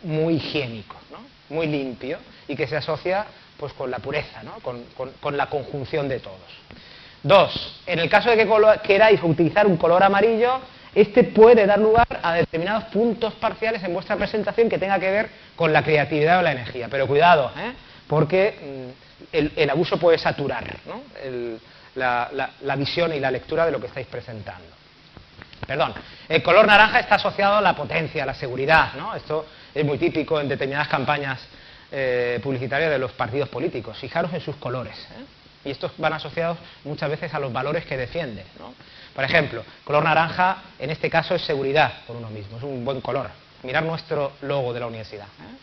muy 0.02 0.34
higiénico, 0.34 0.96
¿no? 1.10 1.18
muy 1.54 1.66
limpio 1.66 2.18
y 2.46 2.54
que 2.56 2.66
se 2.66 2.76
asocia 2.76 3.24
pues, 3.58 3.72
con 3.72 3.90
la 3.90 4.00
pureza, 4.00 4.42
¿no? 4.42 4.52
con, 4.60 4.84
con- 4.96 5.12
con 5.12 5.34
la 5.36 5.46
conjunción 5.46 6.08
de 6.10 6.20
todos. 6.20 6.38
Dos, 7.22 7.80
en 7.86 7.98
el 8.00 8.10
caso 8.10 8.28
de 8.28 8.36
que 8.36 8.46
queráis 8.82 9.18
utilizar 9.22 9.66
un 9.66 9.78
color 9.78 10.02
amarillo, 10.02 10.60
este 10.94 11.24
puede 11.24 11.64
dar 11.64 11.78
lugar 11.78 12.20
a 12.22 12.34
determinados 12.34 12.84
puntos 12.84 13.32
parciales 13.34 13.82
en 13.82 13.94
vuestra 13.94 14.16
presentación 14.16 14.68
que 14.68 14.76
tenga 14.78 14.98
que 14.98 15.10
ver 15.10 15.30
con 15.56 15.72
la 15.72 15.82
creatividad 15.82 16.40
o 16.40 16.42
la 16.42 16.52
energía. 16.52 16.88
Pero 16.90 17.06
cuidado, 17.06 17.50
¿eh? 17.56 17.72
porque 18.06 18.58
mm, 18.92 19.03
el, 19.32 19.70
abuso 19.70 19.98
puede 19.98 20.18
saturar 20.18 20.64
la 21.94 22.76
visión 22.76 23.12
y 23.12 23.20
la 23.20 23.30
lectura 23.30 23.66
de 23.66 23.72
lo 23.72 23.80
que 23.80 23.86
estáis 23.86 24.06
presentando. 24.06 24.74
Perdón, 25.66 25.94
el 26.28 26.42
color 26.42 26.66
naranja 26.66 27.00
está 27.00 27.14
asociado 27.16 27.56
a 27.56 27.60
la 27.60 27.74
potencia, 27.74 28.22
a 28.22 28.26
la 28.26 28.34
seguridad, 28.34 28.94
¿no? 28.94 29.14
Esto 29.14 29.46
es 29.74 29.84
muy 29.84 29.98
típico 29.98 30.40
en 30.40 30.48
determinadas 30.48 30.88
campañas 30.88 31.40
eh, 31.90 32.40
publicitarias 32.42 32.90
de 32.90 32.98
los 32.98 33.12
partidos 33.12 33.48
políticos. 33.48 33.96
Fijaros 33.98 34.32
en 34.34 34.40
sus 34.40 34.56
colores. 34.56 34.96
¿eh? 34.96 35.24
Y 35.66 35.70
estos 35.70 35.92
van 35.96 36.12
asociados 36.12 36.58
muchas 36.84 37.08
veces 37.08 37.32
a 37.32 37.38
los 37.38 37.52
valores 37.52 37.84
que 37.86 37.96
defienden. 37.96 38.44
¿no? 38.58 38.74
Por 39.14 39.24
ejemplo, 39.24 39.64
color 39.84 40.04
naranja, 40.04 40.62
en 40.78 40.90
este 40.90 41.08
caso, 41.08 41.34
es 41.34 41.42
seguridad 41.42 41.92
por 42.06 42.16
uno 42.16 42.28
mismo, 42.28 42.58
es 42.58 42.62
un 42.62 42.84
buen 42.84 43.00
color. 43.00 43.30
Mirar 43.62 43.84
nuestro 43.84 44.32
logo 44.42 44.74
de 44.74 44.80
la 44.80 44.86
universidad. 44.86 45.26
¿eh? 45.26 45.56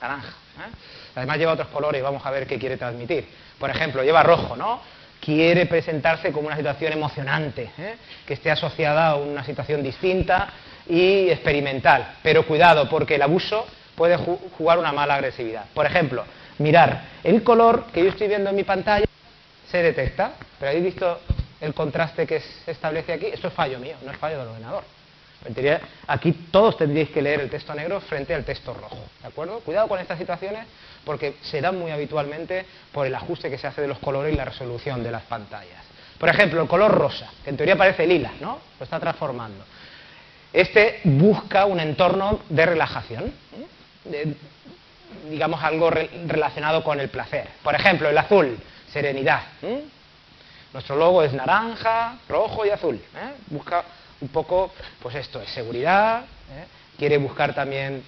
Naranja. 0.00 0.28
¿eh? 0.28 0.70
Además 1.14 1.38
lleva 1.38 1.52
otros 1.52 1.68
colores 1.68 2.02
vamos 2.02 2.24
a 2.24 2.30
ver 2.30 2.46
qué 2.46 2.58
quiere 2.58 2.76
transmitir. 2.76 3.26
Por 3.58 3.70
ejemplo, 3.70 4.02
lleva 4.02 4.22
rojo, 4.22 4.56
¿no? 4.56 4.80
Quiere 5.20 5.66
presentarse 5.66 6.30
como 6.30 6.46
una 6.46 6.56
situación 6.56 6.92
emocionante, 6.92 7.70
¿eh? 7.78 7.96
que 8.26 8.34
esté 8.34 8.50
asociada 8.50 9.08
a 9.08 9.16
una 9.16 9.44
situación 9.44 9.82
distinta 9.82 10.48
y 10.88 11.30
experimental. 11.30 12.16
Pero 12.22 12.46
cuidado, 12.46 12.88
porque 12.88 13.16
el 13.16 13.22
abuso 13.22 13.66
puede 13.94 14.16
jugar 14.16 14.78
una 14.78 14.92
mala 14.92 15.14
agresividad. 15.14 15.64
Por 15.74 15.86
ejemplo, 15.86 16.24
mirar, 16.58 17.04
el 17.24 17.42
color 17.42 17.86
que 17.92 18.04
yo 18.04 18.10
estoy 18.10 18.28
viendo 18.28 18.50
en 18.50 18.56
mi 18.56 18.64
pantalla 18.64 19.06
se 19.70 19.82
detecta, 19.82 20.32
pero 20.58 20.70
habéis 20.70 20.84
visto 20.84 21.20
el 21.60 21.74
contraste 21.74 22.26
que 22.26 22.40
se 22.40 22.70
establece 22.70 23.14
aquí, 23.14 23.26
esto 23.26 23.48
es 23.48 23.54
fallo 23.54 23.78
mío, 23.78 23.96
no 24.04 24.12
es 24.12 24.18
fallo 24.18 24.38
del 24.38 24.48
ordenador. 24.48 24.84
Aquí 26.06 26.32
todos 26.50 26.76
tendríais 26.76 27.10
que 27.10 27.22
leer 27.22 27.40
el 27.40 27.50
texto 27.50 27.74
negro 27.74 28.00
frente 28.00 28.34
al 28.34 28.44
texto 28.44 28.74
rojo, 28.74 28.98
¿de 29.22 29.28
acuerdo? 29.28 29.60
Cuidado 29.60 29.88
con 29.88 30.00
estas 30.00 30.18
situaciones 30.18 30.66
porque 31.04 31.36
se 31.42 31.60
dan 31.60 31.78
muy 31.78 31.92
habitualmente 31.92 32.66
por 32.92 33.06
el 33.06 33.14
ajuste 33.14 33.48
que 33.48 33.58
se 33.58 33.66
hace 33.66 33.80
de 33.80 33.88
los 33.88 33.98
colores 33.98 34.34
y 34.34 34.36
la 34.36 34.44
resolución 34.44 35.02
de 35.02 35.10
las 35.10 35.22
pantallas. 35.22 35.84
Por 36.18 36.28
ejemplo, 36.28 36.62
el 36.62 36.68
color 36.68 36.92
rosa, 36.92 37.30
que 37.44 37.50
en 37.50 37.56
teoría 37.56 37.76
parece 37.76 38.06
lila, 38.06 38.32
¿no? 38.40 38.58
Lo 38.78 38.84
está 38.84 38.98
transformando. 38.98 39.64
Este 40.52 41.00
busca 41.04 41.66
un 41.66 41.78
entorno 41.78 42.40
de 42.48 42.66
relajación, 42.66 43.32
digamos 45.28 45.62
algo 45.62 45.90
relacionado 45.90 46.82
con 46.82 46.98
el 46.98 47.08
placer. 47.08 47.48
Por 47.62 47.74
ejemplo, 47.74 48.08
el 48.08 48.16
azul, 48.16 48.58
serenidad. 48.92 49.42
Nuestro 50.72 50.96
logo 50.96 51.22
es 51.22 51.32
naranja, 51.32 52.18
rojo 52.28 52.66
y 52.66 52.70
azul. 52.70 52.96
¿eh? 52.96 53.34
Busca 53.48 53.84
un 54.20 54.28
poco, 54.28 54.72
pues 55.00 55.14
esto 55.14 55.40
es 55.40 55.50
seguridad, 55.50 56.24
¿eh? 56.50 56.64
quiere 56.98 57.18
buscar 57.18 57.54
también 57.54 58.02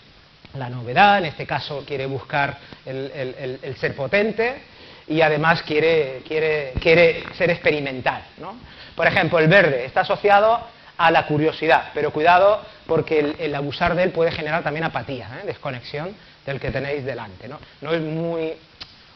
la 0.55 0.71
novedad, 0.71 1.19
en 1.19 1.27
este 1.27 1.47
caso 1.47 1.85
quiere 1.87 2.07
buscar 2.07 2.57
el, 2.87 3.77
ser 3.79 3.95
potente 3.95 4.63
y 5.07 5.21
además 5.21 5.63
quiere, 5.63 6.23
quiere, 6.27 6.73
quiere 6.81 7.25
ser 7.37 7.51
experimental. 7.51 8.23
¿no? 8.39 8.57
Por 8.95 9.07
ejemplo, 9.07 9.39
el 9.39 9.49
verde 9.49 9.85
está 9.85 10.01
asociado 10.01 10.61
a 10.97 11.11
la 11.11 11.27
curiosidad, 11.27 11.91
pero 11.95 12.13
cuidado 12.13 12.63
porque 12.87 13.35
el, 13.39 13.55
abusar 13.55 13.95
de 13.95 14.05
él 14.05 14.11
puede 14.11 14.33
generar 14.33 14.63
también 14.63 14.85
apatía, 14.85 15.29
¿eh? 15.41 15.47
desconexión 15.47 16.15
del 16.45 16.59
que 16.59 16.71
tenéis 16.71 17.05
delante. 17.05 17.47
¿no? 17.47 17.61
no 17.81 17.93
es 17.93 18.01
muy 18.01 18.55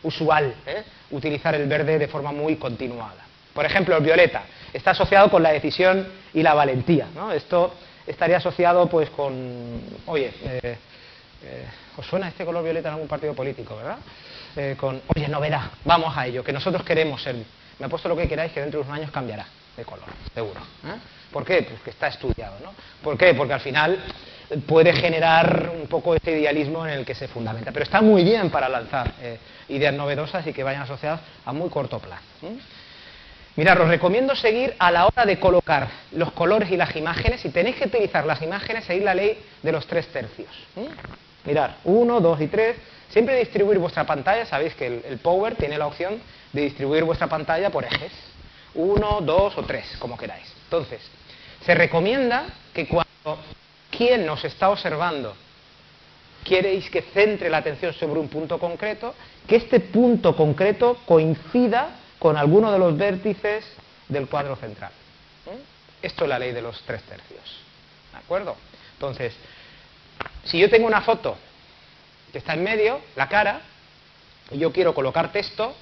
usual 0.02 0.54
¿eh? 0.66 0.82
utilizar 1.11 1.54
el 1.54 1.66
verde 1.66 1.99
de 1.99 2.08
forma 2.08 2.32
muy 2.32 2.56
continuada. 2.56 3.25
Por 3.52 3.66
ejemplo, 3.66 3.96
el 3.96 4.02
violeta 4.02 4.42
está 4.73 4.93
asociado 4.93 5.31
con 5.31 5.43
la 5.43 5.52
decisión 5.52 6.07
y 6.33 6.43
la 6.43 6.55
valentía. 6.55 7.09
¿no? 7.14 7.33
Esto 7.33 7.75
estaría 8.07 8.38
asociado 8.38 8.87
pues 8.88 9.11
con, 9.11 9.81
oye, 10.07 10.33
eh, 10.45 10.76
eh, 11.45 11.67
¿os 11.97 12.07
suena 12.07 12.29
este 12.29 12.45
color 12.45 12.64
violeta 12.64 12.88
en 12.88 12.95
algún 12.95 13.09
partido 13.09 13.35
político, 13.35 13.76
verdad? 13.76 13.99
Eh, 14.57 14.76
con, 14.79 15.00
oye, 15.14 15.29
novedad, 15.29 15.62
vamos 15.85 16.17
a 16.17 16.26
ello, 16.26 16.45
que 16.45 16.52
nosotros 16.52 16.83
queremos 16.85 17.23
ser, 17.23 17.37
me 17.79 17.87
ha 17.87 17.88
puesto 17.88 18.09
lo 18.09 18.17
que 18.17 18.29
queráis, 18.29 18.52
que 18.52 18.61
dentro 18.61 18.81
de 18.81 18.87
unos 18.87 18.99
años 18.99 19.11
cambiará 19.11 19.47
de 19.76 19.85
color, 19.85 20.05
seguro. 20.35 20.61
¿Por 21.33 21.45
qué? 21.45 21.62
Pues 21.62 21.81
que 21.81 21.91
está 21.91 22.09
estudiado, 22.09 22.59
¿no? 22.62 22.75
¿Por 23.02 23.17
qué? 23.17 23.33
Porque 23.33 23.55
al 23.55 23.61
final 23.61 23.99
puede 24.67 24.93
generar 24.93 25.73
un 25.75 25.87
poco 25.87 26.14
este 26.14 26.38
idealismo 26.38 26.87
en 26.87 26.93
el 26.93 27.05
que 27.07 27.14
se 27.14 27.26
fundamenta. 27.26 27.73
Pero 27.73 27.85
está 27.85 28.02
muy 28.02 28.23
bien 28.23 28.50
para 28.50 28.69
lanzar 28.69 29.11
ideas 29.71 29.95
novedosas 29.95 30.47
y 30.47 30.52
que 30.52 30.62
vayan 30.62 30.83
asociadas 30.83 31.21
a 31.47 31.55
muy 31.55 31.71
corto 31.71 31.99
plazo. 32.00 32.23
Mirad, 33.54 33.82
os 33.82 33.88
recomiendo 33.88 34.35
seguir 34.35 34.75
a 34.78 34.90
la 34.90 35.06
hora 35.06 35.26
de 35.26 35.38
colocar 35.38 35.88
los 36.12 36.32
colores 36.32 36.71
y 36.71 36.76
las 36.76 36.97
imágenes. 36.97 37.42
Si 37.42 37.50
tenéis 37.50 37.76
que 37.76 37.85
utilizar 37.85 38.25
las 38.25 38.40
imágenes, 38.40 38.85
seguir 38.85 39.02
la 39.02 39.14
ley 39.14 39.38
de 39.62 39.73
los 39.73 39.87
tres 39.87 40.06
tercios. 40.09 40.49
Mirad, 41.44 41.73
uno, 41.85 42.21
dos 42.21 42.40
y 42.40 42.47
tres. 42.47 42.76
Siempre 43.11 43.38
distribuir 43.38 43.78
vuestra 43.78 44.04
pantalla. 44.04 44.47
Sabéis 44.47 44.75
que 44.75 44.87
el, 44.87 45.18
Power 45.18 45.54
tiene 45.54 45.76
la 45.76 45.87
opción 45.87 46.18
de 46.50 46.62
distribuir 46.62 47.04
vuestra 47.04 47.26
pantalla 47.26 47.68
por 47.68 47.85
ejes. 47.85 48.12
Uno, 48.75 49.21
dos 49.21 49.59
o 49.59 49.62
tres, 49.64 49.85
como 49.99 50.16
queráis. 50.16 50.50
Entonces, 50.64 51.02
se 51.66 51.75
recomienda 51.75 52.47
que 52.73 52.88
cuando 52.88 53.38
quien 53.90 54.25
nos 54.25 54.42
está 54.47 54.71
observando 54.71 55.37
queréis 56.42 56.88
que 56.88 57.02
centre 57.02 57.50
la 57.50 57.59
atención 57.59 57.92
sobre 57.92 58.18
un 58.18 58.28
punto 58.28 58.59
concreto, 58.59 59.14
que 59.47 59.56
este 59.56 59.78
punto 59.78 60.35
concreto 60.35 60.97
coincida 61.04 61.99
con 62.23 62.37
alguno 62.37 62.71
de 62.71 62.79
los 62.79 62.97
vértices 62.97 63.64
del 64.07 64.29
cuadro 64.29 64.55
central. 64.55 64.93
¿Eh? 65.45 65.59
Esto 66.02 66.23
es 66.23 66.29
la 66.29 66.38
ley 66.38 66.52
de 66.52 66.62
los 66.62 66.81
tres 66.83 67.02
tercios. 67.02 67.41
¿De 68.12 68.19
acuerdo? 68.19 68.57
Entonces, 68.93 69.35
si 70.45 70.61
yo 70.61 70.71
tengo 70.71 70.87
una 70.87 71.00
foto 71.00 71.37
que 72.31 72.38
está 72.38 72.55
en 72.55 72.62
medio, 72.62 73.00
la 73.17 73.29
cara, 73.29 73.62
y 74.52 74.59
yo 74.59 74.71
quiero 74.71 74.95
colocar 74.95 75.33
texto, 75.33 75.75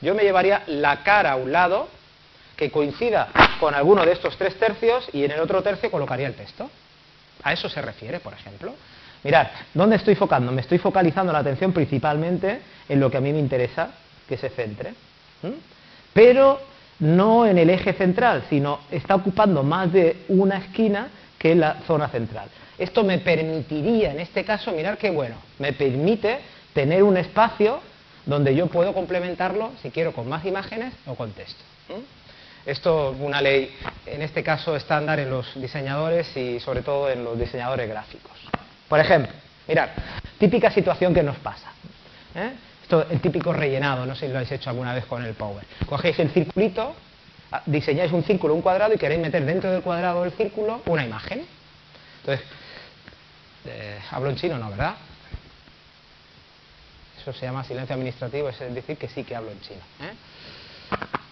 yo 0.00 0.16
me 0.16 0.24
llevaría 0.24 0.64
la 0.66 1.04
cara 1.04 1.30
a 1.30 1.36
un 1.36 1.52
lado 1.52 1.88
que 2.56 2.72
coincida 2.72 3.28
con 3.60 3.72
alguno 3.72 4.04
de 4.04 4.10
estos 4.10 4.36
tres 4.36 4.58
tercios 4.58 5.08
y 5.12 5.22
en 5.22 5.30
el 5.30 5.38
otro 5.38 5.62
tercio 5.62 5.92
colocaría 5.92 6.26
el 6.26 6.34
texto. 6.34 6.68
A 7.44 7.52
eso 7.52 7.68
se 7.68 7.80
refiere, 7.80 8.18
por 8.18 8.32
ejemplo. 8.32 8.74
Mirad, 9.22 9.46
¿dónde 9.74 9.94
estoy 9.94 10.16
focando? 10.16 10.50
Me 10.50 10.62
estoy 10.62 10.78
focalizando 10.78 11.32
la 11.32 11.38
atención 11.38 11.72
principalmente 11.72 12.62
en 12.88 12.98
lo 12.98 13.12
que 13.12 13.18
a 13.18 13.20
mí 13.20 13.32
me 13.32 13.38
interesa 13.38 13.90
que 14.28 14.36
se 14.36 14.48
centre. 14.48 14.94
¿Mm? 15.42 15.48
Pero 16.12 16.60
no 17.00 17.46
en 17.46 17.58
el 17.58 17.70
eje 17.70 17.92
central, 17.92 18.44
sino 18.48 18.80
está 18.90 19.14
ocupando 19.14 19.62
más 19.62 19.92
de 19.92 20.24
una 20.28 20.58
esquina 20.58 21.08
que 21.38 21.54
la 21.54 21.76
zona 21.86 22.08
central. 22.08 22.48
Esto 22.78 23.04
me 23.04 23.18
permitiría, 23.18 24.12
en 24.12 24.20
este 24.20 24.44
caso, 24.44 24.72
mirar 24.72 24.98
qué 24.98 25.10
bueno, 25.10 25.36
me 25.58 25.72
permite 25.72 26.38
tener 26.72 27.02
un 27.02 27.16
espacio 27.16 27.80
donde 28.26 28.54
yo 28.54 28.66
puedo 28.66 28.92
complementarlo, 28.92 29.72
si 29.82 29.90
quiero, 29.90 30.12
con 30.12 30.28
más 30.28 30.44
imágenes 30.44 30.92
o 31.06 31.14
con 31.14 31.32
texto. 31.32 31.62
¿Mm? 31.88 32.68
Esto 32.68 33.12
es 33.14 33.20
una 33.20 33.40
ley, 33.40 33.74
en 34.04 34.20
este 34.20 34.42
caso, 34.42 34.76
estándar 34.76 35.18
en 35.20 35.30
los 35.30 35.58
diseñadores 35.60 36.36
y 36.36 36.60
sobre 36.60 36.82
todo 36.82 37.08
en 37.08 37.24
los 37.24 37.38
diseñadores 37.38 37.88
gráficos. 37.88 38.32
Por 38.88 39.00
ejemplo, 39.00 39.32
mirad, 39.66 39.88
típica 40.38 40.70
situación 40.70 41.14
que 41.14 41.22
nos 41.22 41.36
pasa. 41.38 41.72
¿eh? 42.34 42.50
El 42.90 43.20
típico 43.20 43.52
rellenado, 43.52 44.06
no 44.06 44.14
sé 44.14 44.26
si 44.26 44.32
lo 44.32 44.38
habéis 44.38 44.52
hecho 44.52 44.70
alguna 44.70 44.94
vez 44.94 45.04
con 45.04 45.22
el 45.22 45.34
Power. 45.34 45.64
Cogéis 45.86 46.18
el 46.20 46.30
circulito, 46.30 46.94
ah, 47.52 47.62
diseñáis 47.66 48.12
un 48.12 48.24
círculo, 48.24 48.54
un 48.54 48.62
cuadrado 48.62 48.94
y 48.94 48.98
queréis 48.98 49.20
meter 49.20 49.44
dentro 49.44 49.70
del 49.70 49.82
cuadrado 49.82 50.22
del 50.22 50.32
círculo 50.32 50.80
una 50.86 51.04
imagen. 51.04 51.44
Entonces, 52.20 52.46
eh, 53.66 53.98
hablo 54.10 54.30
en 54.30 54.36
chino, 54.36 54.56
¿no? 54.56 54.70
¿Verdad? 54.70 54.94
Eso 57.20 57.32
se 57.34 57.44
llama 57.44 57.62
silencio 57.62 57.94
administrativo, 57.94 58.48
es 58.48 58.58
decir, 58.74 58.96
que 58.96 59.08
sí 59.08 59.22
que 59.22 59.36
hablo 59.36 59.50
en 59.50 59.60
chino. 59.60 59.80
¿eh? 60.00 60.12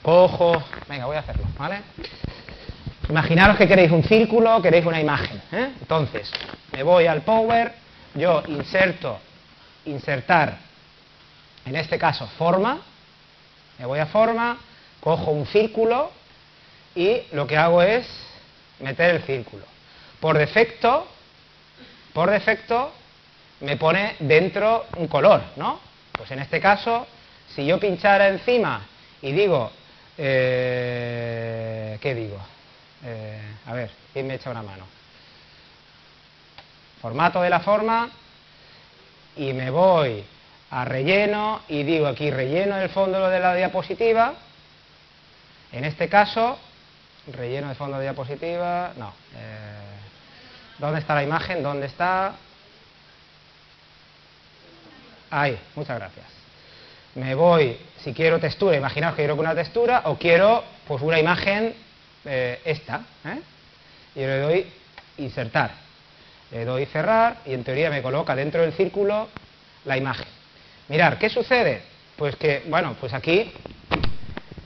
Cojo, 0.02 0.62
venga, 0.88 1.06
voy 1.06 1.16
a 1.16 1.20
hacerlo, 1.20 1.44
¿vale? 1.58 1.80
Imaginaros 3.08 3.56
que 3.56 3.66
queréis 3.66 3.90
un 3.92 4.02
círculo, 4.02 4.60
queréis 4.60 4.84
una 4.84 5.00
imagen. 5.00 5.40
¿eh? 5.52 5.70
Entonces, 5.80 6.30
me 6.72 6.82
voy 6.82 7.06
al 7.06 7.22
Power, 7.22 7.72
yo 8.14 8.42
inserto, 8.48 9.18
insertar 9.86 10.65
en 11.66 11.74
este 11.76 11.98
caso 11.98 12.26
forma, 12.38 12.80
me 13.78 13.86
voy 13.86 13.98
a 13.98 14.06
forma, 14.06 14.58
cojo 15.00 15.32
un 15.32 15.46
círculo 15.46 16.10
y 16.94 17.22
lo 17.32 17.46
que 17.46 17.56
hago 17.56 17.82
es 17.82 18.06
meter 18.78 19.16
el 19.16 19.22
círculo. 19.22 19.64
Por 20.20 20.38
defecto, 20.38 21.06
por 22.12 22.30
defecto, 22.30 22.92
me 23.60 23.76
pone 23.76 24.16
dentro 24.20 24.86
un 24.96 25.08
color, 25.08 25.42
¿no? 25.56 25.80
Pues 26.12 26.30
en 26.30 26.38
este 26.38 26.60
caso, 26.60 27.06
si 27.54 27.66
yo 27.66 27.80
pinchara 27.80 28.28
encima 28.28 28.86
y 29.20 29.32
digo, 29.32 29.70
eh, 30.16 31.98
¿qué 32.00 32.14
digo? 32.14 32.38
Eh, 33.04 33.40
a 33.66 33.72
ver, 33.74 33.90
¿quién 34.12 34.26
me 34.26 34.34
echa 34.34 34.50
una 34.50 34.62
mano? 34.62 34.86
Formato 37.02 37.42
de 37.42 37.50
la 37.50 37.60
forma 37.60 38.08
y 39.36 39.52
me 39.52 39.70
voy 39.70 40.24
a 40.70 40.84
relleno 40.84 41.62
y 41.68 41.82
digo 41.82 42.06
aquí 42.06 42.30
relleno 42.30 42.78
el 42.78 42.88
fondo 42.88 43.28
de 43.28 43.40
la 43.40 43.54
diapositiva. 43.54 44.34
En 45.72 45.84
este 45.84 46.08
caso, 46.08 46.58
relleno 47.32 47.68
de 47.68 47.74
fondo 47.74 47.98
de 47.98 48.04
diapositiva, 48.04 48.92
no. 48.96 49.12
Eh, 49.34 49.86
¿Dónde 50.78 51.00
está 51.00 51.14
la 51.14 51.22
imagen? 51.22 51.62
¿Dónde 51.62 51.86
está? 51.86 52.34
Ahí, 55.30 55.58
muchas 55.74 55.98
gracias. 55.98 56.26
Me 57.14 57.34
voy, 57.34 57.78
si 58.02 58.12
quiero 58.12 58.38
textura, 58.38 58.76
imaginaos 58.76 59.14
que 59.14 59.22
quiero 59.22 59.34
una 59.36 59.54
textura, 59.54 60.02
o 60.04 60.16
quiero 60.16 60.62
pues 60.86 61.02
una 61.02 61.18
imagen, 61.18 61.74
eh, 62.24 62.60
esta, 62.64 63.02
¿eh? 63.24 63.40
y 64.14 64.20
le 64.20 64.38
doy 64.38 64.72
insertar. 65.18 65.70
Le 66.50 66.64
doy 66.64 66.86
cerrar 66.86 67.38
y 67.46 67.54
en 67.54 67.64
teoría 67.64 67.90
me 67.90 68.02
coloca 68.02 68.36
dentro 68.36 68.60
del 68.60 68.72
círculo 68.72 69.28
la 69.84 69.96
imagen. 69.96 70.35
Mirar, 70.88 71.18
¿qué 71.18 71.28
sucede? 71.28 71.82
Pues 72.16 72.36
que, 72.36 72.62
bueno, 72.68 72.94
pues 73.00 73.12
aquí, 73.12 73.52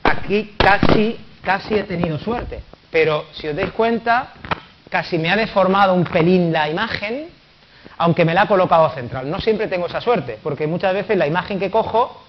aquí 0.03 0.55
casi, 0.57 1.19
casi 1.41 1.75
he 1.75 1.83
tenido 1.83 2.19
suerte. 2.19 2.61
Pero 2.91 3.25
si 3.33 3.47
os 3.47 3.55
dais 3.55 3.71
cuenta, 3.71 4.33
casi 4.89 5.17
me 5.17 5.31
ha 5.31 5.35
deformado 5.35 5.93
un 5.93 6.03
pelín 6.03 6.53
la 6.53 6.69
imagen, 6.69 7.29
aunque 7.97 8.23
me 8.23 8.33
la 8.33 8.43
ha 8.43 8.47
colocado 8.47 8.89
central. 8.91 9.29
No 9.29 9.39
siempre 9.39 9.67
tengo 9.67 9.87
esa 9.87 10.01
suerte, 10.01 10.37
porque 10.43 10.67
muchas 10.67 10.93
veces 10.93 11.17
la 11.17 11.25
imagen 11.25 11.59
que 11.59 11.71
cojo 11.71 12.23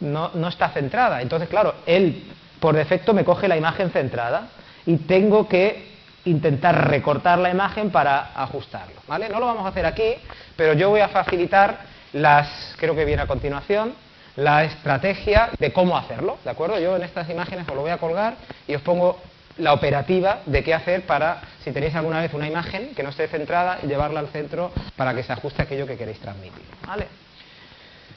no, 0.00 0.30
no 0.34 0.48
está 0.48 0.70
centrada. 0.70 1.20
Entonces, 1.20 1.48
claro, 1.48 1.74
él 1.84 2.24
por 2.58 2.74
defecto 2.74 3.12
me 3.12 3.24
coge 3.24 3.48
la 3.48 3.56
imagen 3.56 3.90
centrada 3.90 4.48
y 4.86 4.96
tengo 4.96 5.46
que 5.46 5.88
intentar 6.24 6.88
recortar 6.88 7.38
la 7.38 7.50
imagen 7.50 7.90
para 7.90 8.32
ajustarlo. 8.34 9.00
¿vale? 9.06 9.28
No 9.28 9.40
lo 9.40 9.46
vamos 9.46 9.66
a 9.66 9.68
hacer 9.68 9.86
aquí, 9.86 10.14
pero 10.56 10.72
yo 10.72 10.90
voy 10.90 11.00
a 11.00 11.08
facilitar 11.08 11.97
las, 12.12 12.74
creo 12.78 12.94
que 12.94 13.04
viene 13.04 13.22
a 13.22 13.26
continuación, 13.26 13.94
la 14.36 14.64
estrategia 14.64 15.50
de 15.58 15.72
cómo 15.72 15.96
hacerlo, 15.98 16.38
¿de 16.44 16.50
acuerdo? 16.50 16.78
Yo 16.78 16.96
en 16.96 17.02
estas 17.02 17.28
imágenes 17.28 17.68
os 17.68 17.74
lo 17.74 17.82
voy 17.82 17.90
a 17.90 17.98
colgar 17.98 18.36
y 18.66 18.74
os 18.74 18.82
pongo 18.82 19.20
la 19.58 19.72
operativa 19.72 20.40
de 20.46 20.62
qué 20.62 20.72
hacer 20.72 21.02
para, 21.06 21.40
si 21.64 21.72
tenéis 21.72 21.94
alguna 21.96 22.20
vez 22.20 22.32
una 22.32 22.46
imagen 22.46 22.94
que 22.94 23.02
no 23.02 23.08
esté 23.10 23.26
centrada, 23.26 23.80
llevarla 23.80 24.20
al 24.20 24.28
centro 24.28 24.70
para 24.96 25.12
que 25.14 25.24
se 25.24 25.32
ajuste 25.32 25.62
aquello 25.62 25.86
que 25.86 25.96
queréis 25.96 26.20
transmitir, 26.20 26.62
¿vale? 26.86 27.08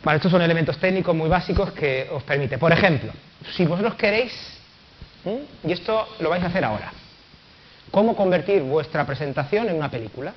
Vale, 0.04 0.18
estos 0.18 0.32
son 0.32 0.42
elementos 0.42 0.78
técnicos 0.78 1.16
muy 1.16 1.30
básicos 1.30 1.72
que 1.72 2.08
os 2.12 2.24
permite. 2.24 2.58
Por 2.58 2.72
ejemplo, 2.72 3.12
si 3.56 3.66
vosotros 3.66 3.96
queréis, 3.96 4.34
y 5.64 5.72
esto 5.72 6.08
lo 6.20 6.30
vais 6.30 6.44
a 6.44 6.48
hacer 6.48 6.66
ahora, 6.66 6.92
cómo 7.92 8.16
convertir 8.16 8.64
vuestra 8.64 9.06
presentación 9.06 9.70
en 9.70 9.76
una 9.76 9.90
película. 9.90 10.34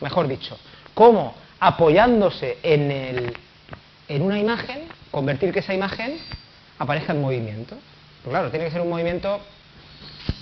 Mejor 0.00 0.28
dicho, 0.28 0.58
cómo 0.94 1.34
apoyándose 1.60 2.58
en, 2.62 2.90
el, 2.90 3.36
en 4.08 4.22
una 4.22 4.38
imagen, 4.38 4.82
convertir 5.10 5.52
que 5.52 5.60
esa 5.60 5.74
imagen 5.74 6.18
aparezca 6.78 7.12
en 7.12 7.20
movimiento. 7.20 7.76
Claro, 8.24 8.50
tiene 8.50 8.66
que 8.66 8.70
ser 8.70 8.80
un 8.80 8.90
movimiento 8.90 9.40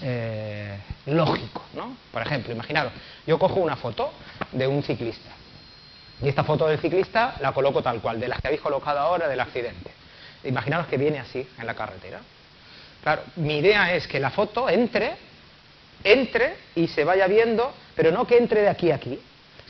eh, 0.02 0.78
lógico, 1.06 1.62
¿no? 1.74 1.96
Por 2.12 2.22
ejemplo, 2.22 2.52
imaginaros, 2.52 2.92
yo 3.26 3.38
cojo 3.38 3.60
una 3.60 3.76
foto 3.76 4.12
de 4.52 4.66
un 4.66 4.82
ciclista 4.82 5.30
y 6.22 6.28
esta 6.28 6.44
foto 6.44 6.66
del 6.66 6.78
ciclista 6.78 7.36
la 7.40 7.52
coloco 7.52 7.82
tal 7.82 8.00
cual, 8.00 8.18
de 8.18 8.28
las 8.28 8.40
que 8.40 8.48
habéis 8.48 8.62
colocado 8.62 8.98
ahora 8.98 9.28
del 9.28 9.40
accidente. 9.40 9.90
Imaginaros 10.44 10.86
que 10.86 10.96
viene 10.96 11.18
así 11.18 11.46
en 11.58 11.66
la 11.66 11.74
carretera. 11.74 12.20
Claro, 13.02 13.22
mi 13.36 13.58
idea 13.58 13.94
es 13.94 14.06
que 14.08 14.18
la 14.18 14.30
foto 14.30 14.68
entre 14.68 15.14
entre 16.04 16.56
y 16.74 16.88
se 16.88 17.04
vaya 17.04 17.26
viendo, 17.26 17.72
pero 17.94 18.12
no 18.12 18.26
que 18.26 18.38
entre 18.38 18.62
de 18.62 18.68
aquí 18.68 18.90
a 18.90 18.96
aquí, 18.96 19.18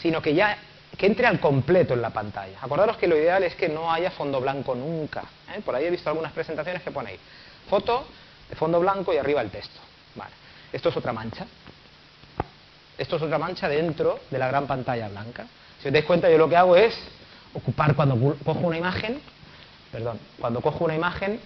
sino 0.00 0.20
que 0.20 0.34
ya 0.34 0.58
que 0.96 1.06
entre 1.06 1.26
al 1.26 1.40
completo 1.40 1.94
en 1.94 2.02
la 2.02 2.10
pantalla. 2.10 2.58
Acordaros 2.60 2.96
que 2.96 3.06
lo 3.06 3.16
ideal 3.16 3.42
es 3.42 3.54
que 3.54 3.68
no 3.68 3.92
haya 3.92 4.10
fondo 4.10 4.40
blanco 4.40 4.74
nunca. 4.74 5.24
¿eh? 5.54 5.60
Por 5.64 5.74
ahí 5.74 5.84
he 5.84 5.90
visto 5.90 6.08
algunas 6.08 6.32
presentaciones 6.32 6.82
que 6.82 6.90
ponéis 6.90 7.20
foto 7.68 8.06
de 8.48 8.56
fondo 8.56 8.80
blanco 8.80 9.12
y 9.12 9.18
arriba 9.18 9.42
el 9.42 9.50
texto. 9.50 9.80
Vale. 10.14 10.32
Esto 10.72 10.88
es 10.88 10.96
otra 10.96 11.12
mancha. 11.12 11.46
Esto 12.96 13.16
es 13.16 13.22
otra 13.22 13.38
mancha 13.38 13.68
dentro 13.68 14.20
de 14.30 14.38
la 14.38 14.48
gran 14.48 14.66
pantalla 14.66 15.08
blanca. 15.08 15.46
Si 15.82 15.88
os 15.88 15.92
dais 15.92 16.04
cuenta, 16.04 16.30
yo 16.30 16.38
lo 16.38 16.48
que 16.48 16.56
hago 16.56 16.76
es 16.76 16.96
ocupar 17.52 17.94
cuando 17.94 18.16
cojo 18.44 18.60
una 18.60 18.78
imagen, 18.78 19.20
perdón, 19.92 20.18
cuando 20.38 20.60
cojo 20.60 20.84
una 20.84 20.94
imagen 20.94 21.40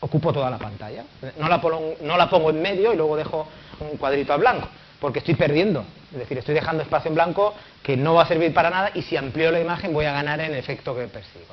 ocupo 0.00 0.32
toda 0.32 0.50
la 0.50 0.58
pantalla. 0.58 1.04
No 1.38 1.48
la, 1.48 1.60
pongo, 1.60 1.94
no 2.00 2.16
la 2.16 2.28
pongo 2.28 2.50
en 2.50 2.60
medio 2.60 2.92
y 2.92 2.96
luego 2.96 3.16
dejo 3.16 3.46
un 3.80 3.96
cuadrito 3.96 4.32
a 4.32 4.36
blanco, 4.36 4.68
porque 5.02 5.18
estoy 5.18 5.34
perdiendo. 5.34 5.84
Es 6.12 6.18
decir, 6.20 6.38
estoy 6.38 6.54
dejando 6.54 6.80
espacio 6.84 7.08
en 7.08 7.16
blanco 7.16 7.54
que 7.82 7.96
no 7.96 8.14
va 8.14 8.22
a 8.22 8.26
servir 8.26 8.54
para 8.54 8.70
nada 8.70 8.92
y 8.94 9.02
si 9.02 9.16
amplío 9.16 9.50
la 9.50 9.58
imagen 9.58 9.92
voy 9.92 10.04
a 10.04 10.12
ganar 10.12 10.38
en 10.40 10.52
el 10.52 10.58
efecto 10.58 10.94
que 10.94 11.08
persigo. 11.08 11.44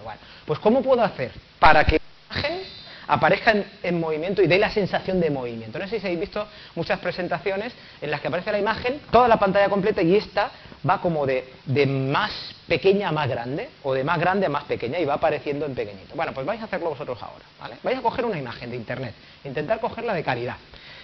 Pues 0.46 0.60
¿cómo 0.60 0.84
puedo 0.84 1.03
hacer 1.03 1.32
para 1.58 1.84
que 1.84 2.00
la 2.00 2.38
imagen 2.38 2.60
aparezca 3.08 3.56
en, 3.82 4.00
movimiento 4.00 4.44
y 4.44 4.48
dé 4.48 4.59
la 4.59 4.70
sensación 4.70 5.20
de 5.20 5.31
movimiento. 5.31 5.79
No 5.79 5.88
sé 5.88 6.00
si 6.00 6.05
habéis 6.05 6.20
visto 6.20 6.46
muchas 6.75 7.00
presentaciones 7.00 7.74
en 8.00 8.12
las 8.12 8.22
que 8.22 8.27
aparece 8.27 8.51
la 8.51 8.59
imagen, 8.59 9.01
toda 9.09 9.27
la 9.27 9.40
pantalla 9.40 9.68
completa 9.68 10.03
y 10.03 10.16
esta 10.16 10.51
va 10.88 11.01
como 11.01 11.25
de, 11.25 11.51
de 11.66 11.88
más 11.88 12.53
pequeña 12.68 13.09
a 13.09 13.12
más 13.12 13.27
grande 13.27 13.70
o 13.81 13.96
de 13.96 14.03
más 14.03 14.20
grande 14.20 14.46
a 14.46 14.50
más 14.50 14.66
pequeña 14.66 15.00
y 15.00 15.05
va 15.05 15.16
apareciendo 15.16 15.66
en 15.66 15.74
pequeñito. 15.74 16.16
Bueno, 16.16 16.35
pues 16.35 16.46
vais 16.46 16.62
a 16.62 16.66
hacerlo 16.66 16.90
vosotros 16.90 17.18
ahora. 17.24 17.46
¿vale? 17.59 17.77
Vais 17.81 17.98
a 17.98 18.01
coger 18.03 18.25
una 18.25 18.38
imagen 18.38 18.70
de 18.70 18.75
internet, 18.75 19.16
intentar 19.44 19.79
cogerla 19.79 20.14
de 20.14 20.24
calidad 20.24 20.57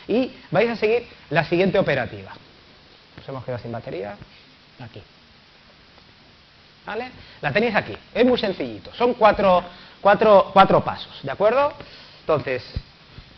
y 0.08 0.32
vais 0.52 0.70
a 0.70 0.76
seguir 0.76 1.08
la 1.30 1.46
siguiente 1.46 1.80
operativa. 1.80 2.32
Nos 3.18 3.28
hemos 3.28 3.44
quedado 3.44 3.62
sin 3.62 3.72
batería. 3.72 4.16
Aquí. 4.80 5.02
¿Vale? 6.86 7.12
La 7.42 7.52
tenéis 7.52 7.76
aquí. 7.76 7.96
Es 8.14 8.26
muy 8.26 8.38
sencillito. 8.38 8.94
Son 8.94 9.14
cuatro 9.16 9.64
Cuatro, 10.06 10.52
cuatro 10.54 10.84
pasos, 10.84 11.20
¿de 11.24 11.32
acuerdo? 11.32 11.74
Entonces, 12.20 12.64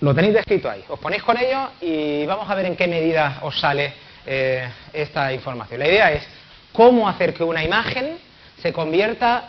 lo 0.02 0.14
tenéis 0.14 0.34
descrito 0.34 0.70
ahí. 0.70 0.84
Os 0.90 1.00
ponéis 1.00 1.24
con 1.24 1.38
ello 1.38 1.70
y 1.80 2.26
vamos 2.26 2.50
a 2.50 2.56
ver 2.56 2.66
en 2.66 2.76
qué 2.76 2.88
medida 2.90 3.40
os 3.42 3.58
sale 3.58 3.94
eh, 4.26 4.70
esta 4.92 5.32
información. 5.32 5.80
La 5.80 5.88
idea 5.88 6.12
es 6.12 6.28
cómo 6.74 7.08
hacer 7.08 7.34
que 7.34 7.46
una 7.46 7.64
imagen 7.64 8.18
se 8.62 8.74
convierta 8.74 9.46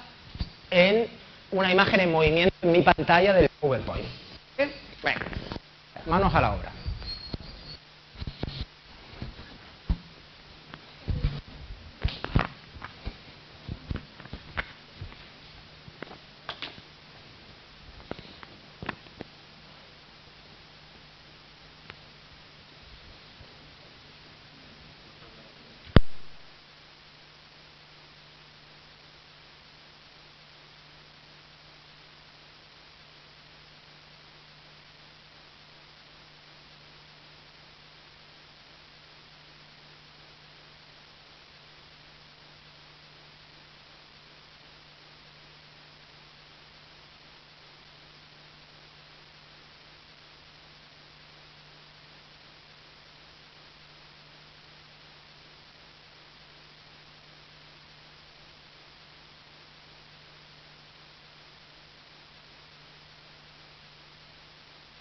en 0.71 1.09
una 1.51 1.73
imagen 1.73 1.99
en 1.99 2.13
movimiento 2.13 2.55
en 2.63 2.71
mi 2.71 2.83
pantalla 2.83 3.33
del 3.33 3.49
PowerPoint. 3.61 4.07
Bueno, 5.03 5.21
manos 6.07 6.33
a 6.33 6.41
la 6.41 6.53
obra. 6.53 6.78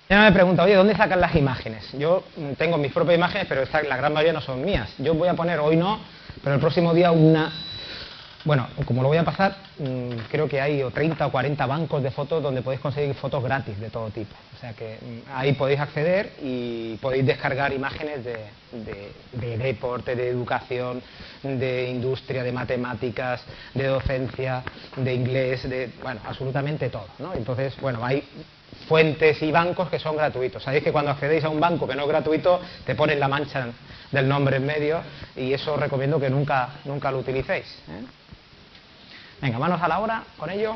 Ya 0.09 0.21
me 0.21 0.31
pregunta, 0.31 0.63
oye, 0.63 0.73
¿dónde 0.75 0.95
sacan 0.95 1.19
las 1.19 1.35
imágenes? 1.35 1.91
Yo 1.91 2.23
tengo 2.57 2.77
mis 2.77 2.93
propias 2.93 3.17
imágenes, 3.17 3.45
pero 3.49 3.63
la 3.89 3.97
gran 3.97 4.13
mayoría 4.13 4.31
no 4.31 4.39
son 4.39 4.63
mías. 4.63 4.89
Yo 4.99 5.13
voy 5.13 5.27
a 5.27 5.33
poner 5.33 5.59
hoy 5.59 5.75
no, 5.75 5.99
pero 6.41 6.55
el 6.55 6.61
próximo 6.61 6.93
día 6.93 7.11
una... 7.11 7.51
Bueno, 8.45 8.67
como 8.85 9.01
lo 9.01 9.09
voy 9.09 9.17
a 9.17 9.25
pasar, 9.25 9.57
mm, 9.79 10.29
creo 10.31 10.47
que 10.47 10.61
hay 10.61 10.81
30 10.81 11.27
o 11.27 11.31
40 11.31 11.65
bancos 11.65 12.01
de 12.01 12.11
fotos 12.11 12.41
donde 12.41 12.61
podéis 12.61 12.79
conseguir 12.79 13.13
fotos 13.15 13.43
gratis 13.43 13.77
de 13.77 13.89
todo 13.89 14.09
tipo. 14.09 14.33
O 14.55 14.59
sea 14.61 14.71
que 14.71 14.97
mm, 15.01 15.29
ahí 15.35 15.51
podéis 15.51 15.81
acceder 15.81 16.31
y 16.41 16.95
podéis 17.01 17.25
descargar 17.25 17.73
imágenes 17.73 18.23
de, 18.23 18.37
de 19.33 19.57
deporte, 19.57 20.15
de 20.15 20.29
educación, 20.29 21.01
de 21.43 21.89
industria, 21.89 22.43
de 22.43 22.53
matemáticas, 22.53 23.43
de 23.73 23.87
docencia, 23.87 24.63
de 24.95 25.13
inglés, 25.13 25.69
de, 25.69 25.91
bueno, 26.01 26.21
absolutamente 26.25 26.89
todo. 26.89 27.07
¿no? 27.19 27.33
Entonces, 27.33 27.75
bueno, 27.81 28.05
hay 28.05 28.23
fuentes 28.87 29.41
y 29.41 29.51
bancos 29.51 29.89
que 29.89 29.99
son 29.99 30.15
gratuitos. 30.15 30.63
Sabéis 30.63 30.83
que 30.83 30.91
cuando 30.91 31.11
accedéis 31.11 31.43
a 31.43 31.49
un 31.49 31.59
banco 31.59 31.87
que 31.87 31.95
no 31.95 32.03
es 32.03 32.07
gratuito, 32.07 32.61
te 32.85 32.95
ponen 32.95 33.19
la 33.19 33.27
mancha 33.27 33.67
del 34.11 34.27
nombre 34.27 34.57
en 34.57 34.65
medio 34.65 35.01
y 35.35 35.53
eso 35.53 35.73
os 35.73 35.79
recomiendo 35.79 36.19
que 36.19 36.29
nunca, 36.29 36.69
nunca 36.85 37.11
lo 37.11 37.19
utilicéis. 37.19 37.65
¿eh? 37.89 38.05
Venga, 39.41 39.59
manos 39.59 39.81
a 39.81 39.87
la 39.87 39.99
obra 39.99 40.23
con 40.37 40.49
ello. 40.49 40.75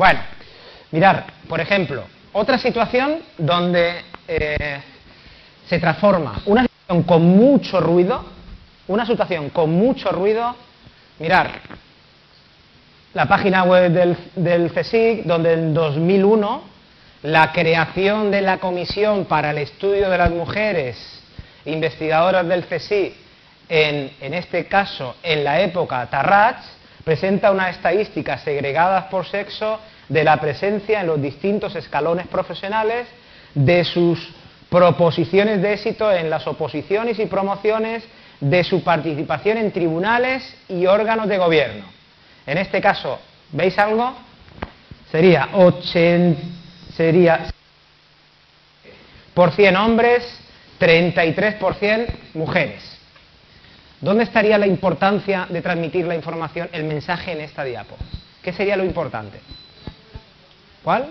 Bueno, 0.00 0.20
mirar, 0.92 1.26
por 1.46 1.60
ejemplo, 1.60 2.04
otra 2.32 2.56
situación 2.56 3.18
donde 3.36 3.96
eh, 4.26 4.80
se 5.68 5.78
transforma 5.78 6.40
una 6.46 6.62
situación 6.62 7.02
con 7.02 7.22
mucho 7.22 7.82
ruido, 7.82 8.24
una 8.88 9.04
situación 9.04 9.50
con 9.50 9.70
mucho 9.70 10.10
ruido, 10.10 10.56
mirar, 11.18 11.50
la 13.12 13.26
página 13.26 13.64
web 13.64 13.92
del, 13.92 14.16
del 14.36 14.72
CSIC, 14.72 15.24
donde 15.24 15.52
en 15.52 15.74
2001 15.74 16.62
la 17.24 17.52
creación 17.52 18.30
de 18.30 18.40
la 18.40 18.56
Comisión 18.56 19.26
para 19.26 19.50
el 19.50 19.58
Estudio 19.58 20.08
de 20.08 20.16
las 20.16 20.30
Mujeres 20.30 20.96
investigadoras 21.66 22.48
del 22.48 22.64
CSIC, 22.64 23.12
en, 23.68 24.12
en 24.18 24.32
este 24.32 24.64
caso 24.64 25.16
en 25.22 25.44
la 25.44 25.60
época 25.60 26.08
Tarrats, 26.08 26.79
presenta 27.10 27.50
unas 27.50 27.74
estadísticas 27.74 28.40
segregadas 28.42 29.06
por 29.06 29.26
sexo 29.26 29.80
de 30.08 30.22
la 30.22 30.40
presencia 30.40 31.00
en 31.00 31.08
los 31.08 31.20
distintos 31.20 31.74
escalones 31.74 32.28
profesionales, 32.28 33.08
de 33.52 33.84
sus 33.84 34.32
proposiciones 34.68 35.60
de 35.60 35.72
éxito 35.72 36.12
en 36.12 36.30
las 36.30 36.46
oposiciones 36.46 37.18
y 37.18 37.26
promociones, 37.26 38.04
de 38.38 38.62
su 38.62 38.84
participación 38.84 39.58
en 39.58 39.72
tribunales 39.72 40.56
y 40.68 40.86
órganos 40.86 41.26
de 41.26 41.38
gobierno. 41.38 41.84
En 42.46 42.58
este 42.58 42.80
caso, 42.80 43.18
¿veis 43.50 43.76
algo? 43.76 44.14
Sería 45.10 45.48
80, 45.52 46.40
sería 46.96 47.46
por 49.34 49.50
100 49.50 49.76
hombres, 49.76 50.40
33% 50.78 52.06
mujeres. 52.34 52.99
¿Dónde 54.00 54.24
estaría 54.24 54.56
la 54.56 54.66
importancia 54.66 55.46
de 55.50 55.60
transmitir 55.60 56.06
la 56.06 56.14
información, 56.14 56.70
el 56.72 56.84
mensaje 56.84 57.32
en 57.32 57.42
esta 57.42 57.64
diapo? 57.64 57.96
¿Qué 58.42 58.52
sería 58.52 58.76
lo 58.76 58.84
importante? 58.84 59.40
¿Cuál? 60.82 61.08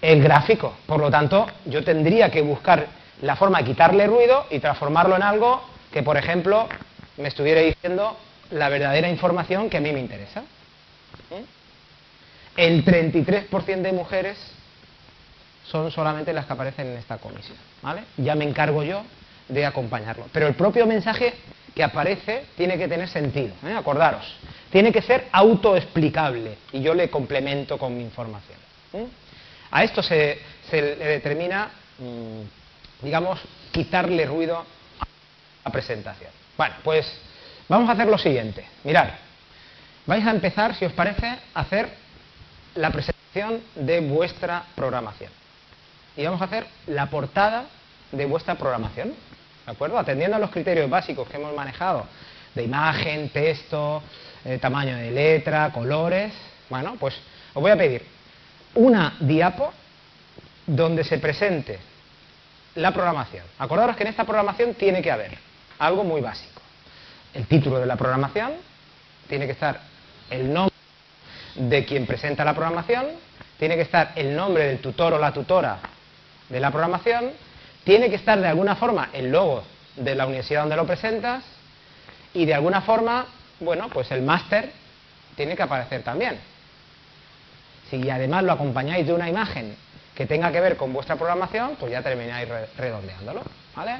El 0.00 0.22
gráfico. 0.22 0.74
Por 0.86 1.00
lo 1.00 1.10
tanto, 1.10 1.46
yo 1.66 1.84
tendría 1.84 2.30
que 2.30 2.40
buscar 2.40 2.86
la 3.20 3.36
forma 3.36 3.58
de 3.58 3.64
quitarle 3.64 4.06
ruido 4.06 4.46
y 4.50 4.58
transformarlo 4.58 5.16
en 5.16 5.22
algo 5.22 5.62
que, 5.92 6.02
por 6.02 6.16
ejemplo, 6.16 6.66
me 7.18 7.28
estuviera 7.28 7.60
diciendo 7.60 8.16
la 8.50 8.70
verdadera 8.70 9.10
información 9.10 9.68
que 9.68 9.76
a 9.76 9.80
mí 9.80 9.92
me 9.92 10.00
interesa. 10.00 10.42
¿Eh? 11.30 11.44
El 12.56 12.84
33% 12.86 13.82
de 13.82 13.92
mujeres 13.92 14.38
son 15.66 15.90
solamente 15.90 16.32
las 16.32 16.46
que 16.46 16.52
aparecen 16.54 16.86
en 16.86 16.96
esta 16.96 17.18
comisión. 17.18 17.58
¿vale? 17.82 18.04
Ya 18.16 18.34
me 18.34 18.44
encargo 18.44 18.82
yo 18.82 19.02
de 19.50 19.66
acompañarlo. 19.66 20.26
Pero 20.32 20.46
el 20.46 20.54
propio 20.54 20.86
mensaje 20.86 21.34
que 21.74 21.82
aparece 21.84 22.46
tiene 22.56 22.78
que 22.78 22.88
tener 22.88 23.08
sentido, 23.08 23.54
¿eh? 23.66 23.74
acordaros. 23.76 24.24
Tiene 24.70 24.92
que 24.92 25.02
ser 25.02 25.28
autoexplicable 25.32 26.56
y 26.72 26.80
yo 26.80 26.94
le 26.94 27.10
complemento 27.10 27.78
con 27.78 27.96
mi 27.96 28.02
información. 28.02 28.58
¿eh? 28.92 29.06
A 29.70 29.84
esto 29.84 30.02
se, 30.02 30.38
le 30.72 30.96
determina, 30.96 31.70
mmm, 31.98 32.42
digamos, 33.02 33.40
quitarle 33.72 34.24
ruido 34.26 34.58
a 34.58 35.06
la 35.64 35.70
presentación. 35.70 36.30
Bueno, 36.56 36.74
pues 36.82 37.06
vamos 37.68 37.88
a 37.88 37.92
hacer 37.92 38.06
lo 38.06 38.18
siguiente. 38.18 38.64
Mirad, 38.84 39.10
vais 40.06 40.26
a 40.26 40.30
empezar, 40.30 40.74
si 40.74 40.84
os 40.84 40.92
parece, 40.92 41.26
a 41.26 41.60
hacer 41.60 41.88
la 42.74 42.90
presentación 42.90 43.62
de 43.74 44.00
vuestra 44.00 44.64
programación. 44.74 45.30
Y 46.16 46.24
vamos 46.24 46.40
a 46.42 46.44
hacer 46.44 46.66
la 46.86 47.06
portada 47.06 47.66
de 48.12 48.26
vuestra 48.26 48.56
programación. 48.56 49.14
¿De 49.66 49.72
acuerdo? 49.72 49.98
Atendiendo 49.98 50.36
a 50.36 50.40
los 50.40 50.50
criterios 50.50 50.88
básicos 50.88 51.28
que 51.28 51.36
hemos 51.36 51.54
manejado 51.54 52.06
de 52.54 52.64
imagen, 52.64 53.28
texto, 53.28 54.02
eh, 54.44 54.58
tamaño 54.58 54.96
de 54.96 55.10
letra, 55.10 55.70
colores. 55.72 56.32
Bueno, 56.68 56.96
pues 56.98 57.14
os 57.54 57.62
voy 57.62 57.70
a 57.70 57.76
pedir 57.76 58.04
una 58.74 59.16
diapo 59.20 59.72
donde 60.66 61.04
se 61.04 61.18
presente 61.18 61.78
la 62.76 62.92
programación. 62.92 63.44
Acordaros 63.58 63.96
que 63.96 64.04
en 64.04 64.08
esta 64.10 64.24
programación 64.24 64.74
tiene 64.74 65.02
que 65.02 65.10
haber 65.10 65.36
algo 65.78 66.04
muy 66.04 66.20
básico. 66.20 66.60
El 67.34 67.46
título 67.46 67.78
de 67.78 67.86
la 67.86 67.96
programación, 67.96 68.52
tiene 69.28 69.46
que 69.46 69.52
estar 69.52 69.80
el 70.30 70.52
nombre 70.52 70.74
de 71.54 71.84
quien 71.84 72.06
presenta 72.06 72.44
la 72.44 72.54
programación, 72.54 73.06
tiene 73.58 73.76
que 73.76 73.82
estar 73.82 74.12
el 74.16 74.34
nombre 74.34 74.66
del 74.66 74.78
tutor 74.78 75.14
o 75.14 75.18
la 75.18 75.32
tutora 75.32 75.78
de 76.48 76.60
la 76.60 76.70
programación, 76.70 77.30
tiene 77.84 78.10
que 78.10 78.16
estar 78.16 78.38
de 78.38 78.48
alguna 78.48 78.76
forma 78.76 79.10
el 79.12 79.30
logo 79.30 79.62
de 79.96 80.14
la 80.14 80.26
universidad 80.26 80.62
donde 80.62 80.76
lo 80.76 80.86
presentas 80.86 81.44
y 82.34 82.44
de 82.44 82.54
alguna 82.54 82.82
forma, 82.82 83.26
bueno, 83.60 83.88
pues 83.88 84.10
el 84.12 84.22
máster 84.22 84.72
tiene 85.36 85.56
que 85.56 85.62
aparecer 85.62 86.02
también. 86.02 86.38
Si 87.90 88.08
además 88.08 88.44
lo 88.44 88.52
acompañáis 88.52 89.06
de 89.06 89.12
una 89.12 89.28
imagen 89.28 89.74
que 90.14 90.26
tenga 90.26 90.52
que 90.52 90.60
ver 90.60 90.76
con 90.76 90.92
vuestra 90.92 91.16
programación, 91.16 91.76
pues 91.78 91.90
ya 91.90 92.02
termináis 92.02 92.48
redondeándolo, 92.76 93.42
¿vale? 93.74 93.96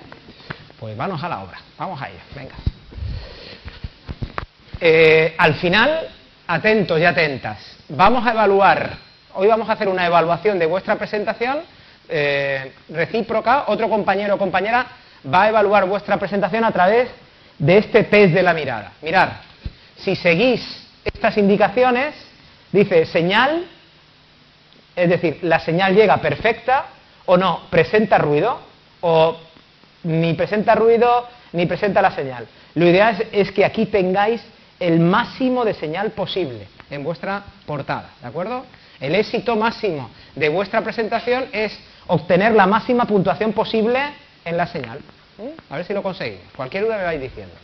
Pues 0.79 0.97
vamos 0.97 1.23
a 1.23 1.29
la 1.29 1.43
obra, 1.43 1.59
vamos 1.79 2.01
a 2.01 2.09
ello, 2.09 2.21
venga. 2.35 2.55
Eh, 4.81 5.35
al 5.37 5.55
final, 5.55 6.09
atentos 6.47 6.99
y 7.01 7.05
atentas, 7.05 7.77
vamos 7.89 8.27
a 8.27 8.33
evaluar, 8.33 8.97
hoy 9.35 9.49
vamos 9.49 9.69
a 9.69 9.73
hacer 9.73 9.89
una 9.89 10.07
evaluación 10.07 10.59
de 10.59 10.67
vuestra 10.67 10.97
presentación 10.97 11.63
eh, 12.11 12.73
recíproca, 12.89 13.65
otro 13.69 13.89
compañero 13.89 14.35
o 14.35 14.39
compañera 14.39 14.87
va 15.23 15.45
a 15.45 15.49
evaluar 15.49 15.87
vuestra 15.87 16.17
presentación 16.17 16.65
a 16.65 16.73
través 16.73 17.09
de 17.59 17.79
este 17.79 18.05
test 18.05 18.35
de 18.35 18.43
la 18.43 18.55
mirada. 18.55 18.93
Mirad, 19.03 19.29
si 19.97 20.17
seguís 20.17 20.89
estas 21.05 21.37
indicaciones, 21.37 22.15
dice 22.73 23.07
señal, 23.07 23.67
es 24.97 25.09
decir, 25.09 25.39
la 25.43 25.61
señal 25.61 25.95
llega 25.95 26.17
perfecta 26.19 26.87
o 27.27 27.37
no, 27.37 27.69
presenta 27.71 28.19
ruido, 28.19 28.61
o 29.03 29.37
ni 30.05 30.35
presenta 30.35 30.75
ruido 30.75 31.29
ni 31.53 31.67
presenta 31.67 32.03
la 32.03 32.11
señal. 32.13 32.47
Lo 32.75 32.87
ideal 32.87 33.17
es, 33.21 33.49
es 33.49 33.53
que 33.53 33.65
aquí 33.65 33.87
tengáis 33.87 34.43
el 34.79 35.01
máximo 35.01 35.65
de 35.65 35.75
señal 35.75 36.13
posible 36.13 36.67
en 36.91 37.05
vuestra 37.05 37.43
portada, 37.67 38.11
¿de 38.21 38.27
acuerdo? 38.27 38.65
El 38.99 39.15
éxito 39.15 39.57
máximo 39.57 40.11
de 40.35 40.49
vuestra 40.49 40.83
presentación 40.83 41.47
es 41.53 41.79
obtener 42.11 42.53
la 42.53 42.67
máxima 42.67 43.05
puntuación 43.07 43.53
posible 43.53 44.01
en 44.45 44.57
la 44.57 44.67
señal. 44.67 44.99
A 45.71 45.77
ver 45.77 45.87
si 45.87 45.95
lo 45.95 46.03
conseguimos. 46.03 46.45
Cualquier 46.55 46.85
duda 46.85 46.99
me 46.99 47.05
vais 47.05 47.21
diciendo. 47.21 47.55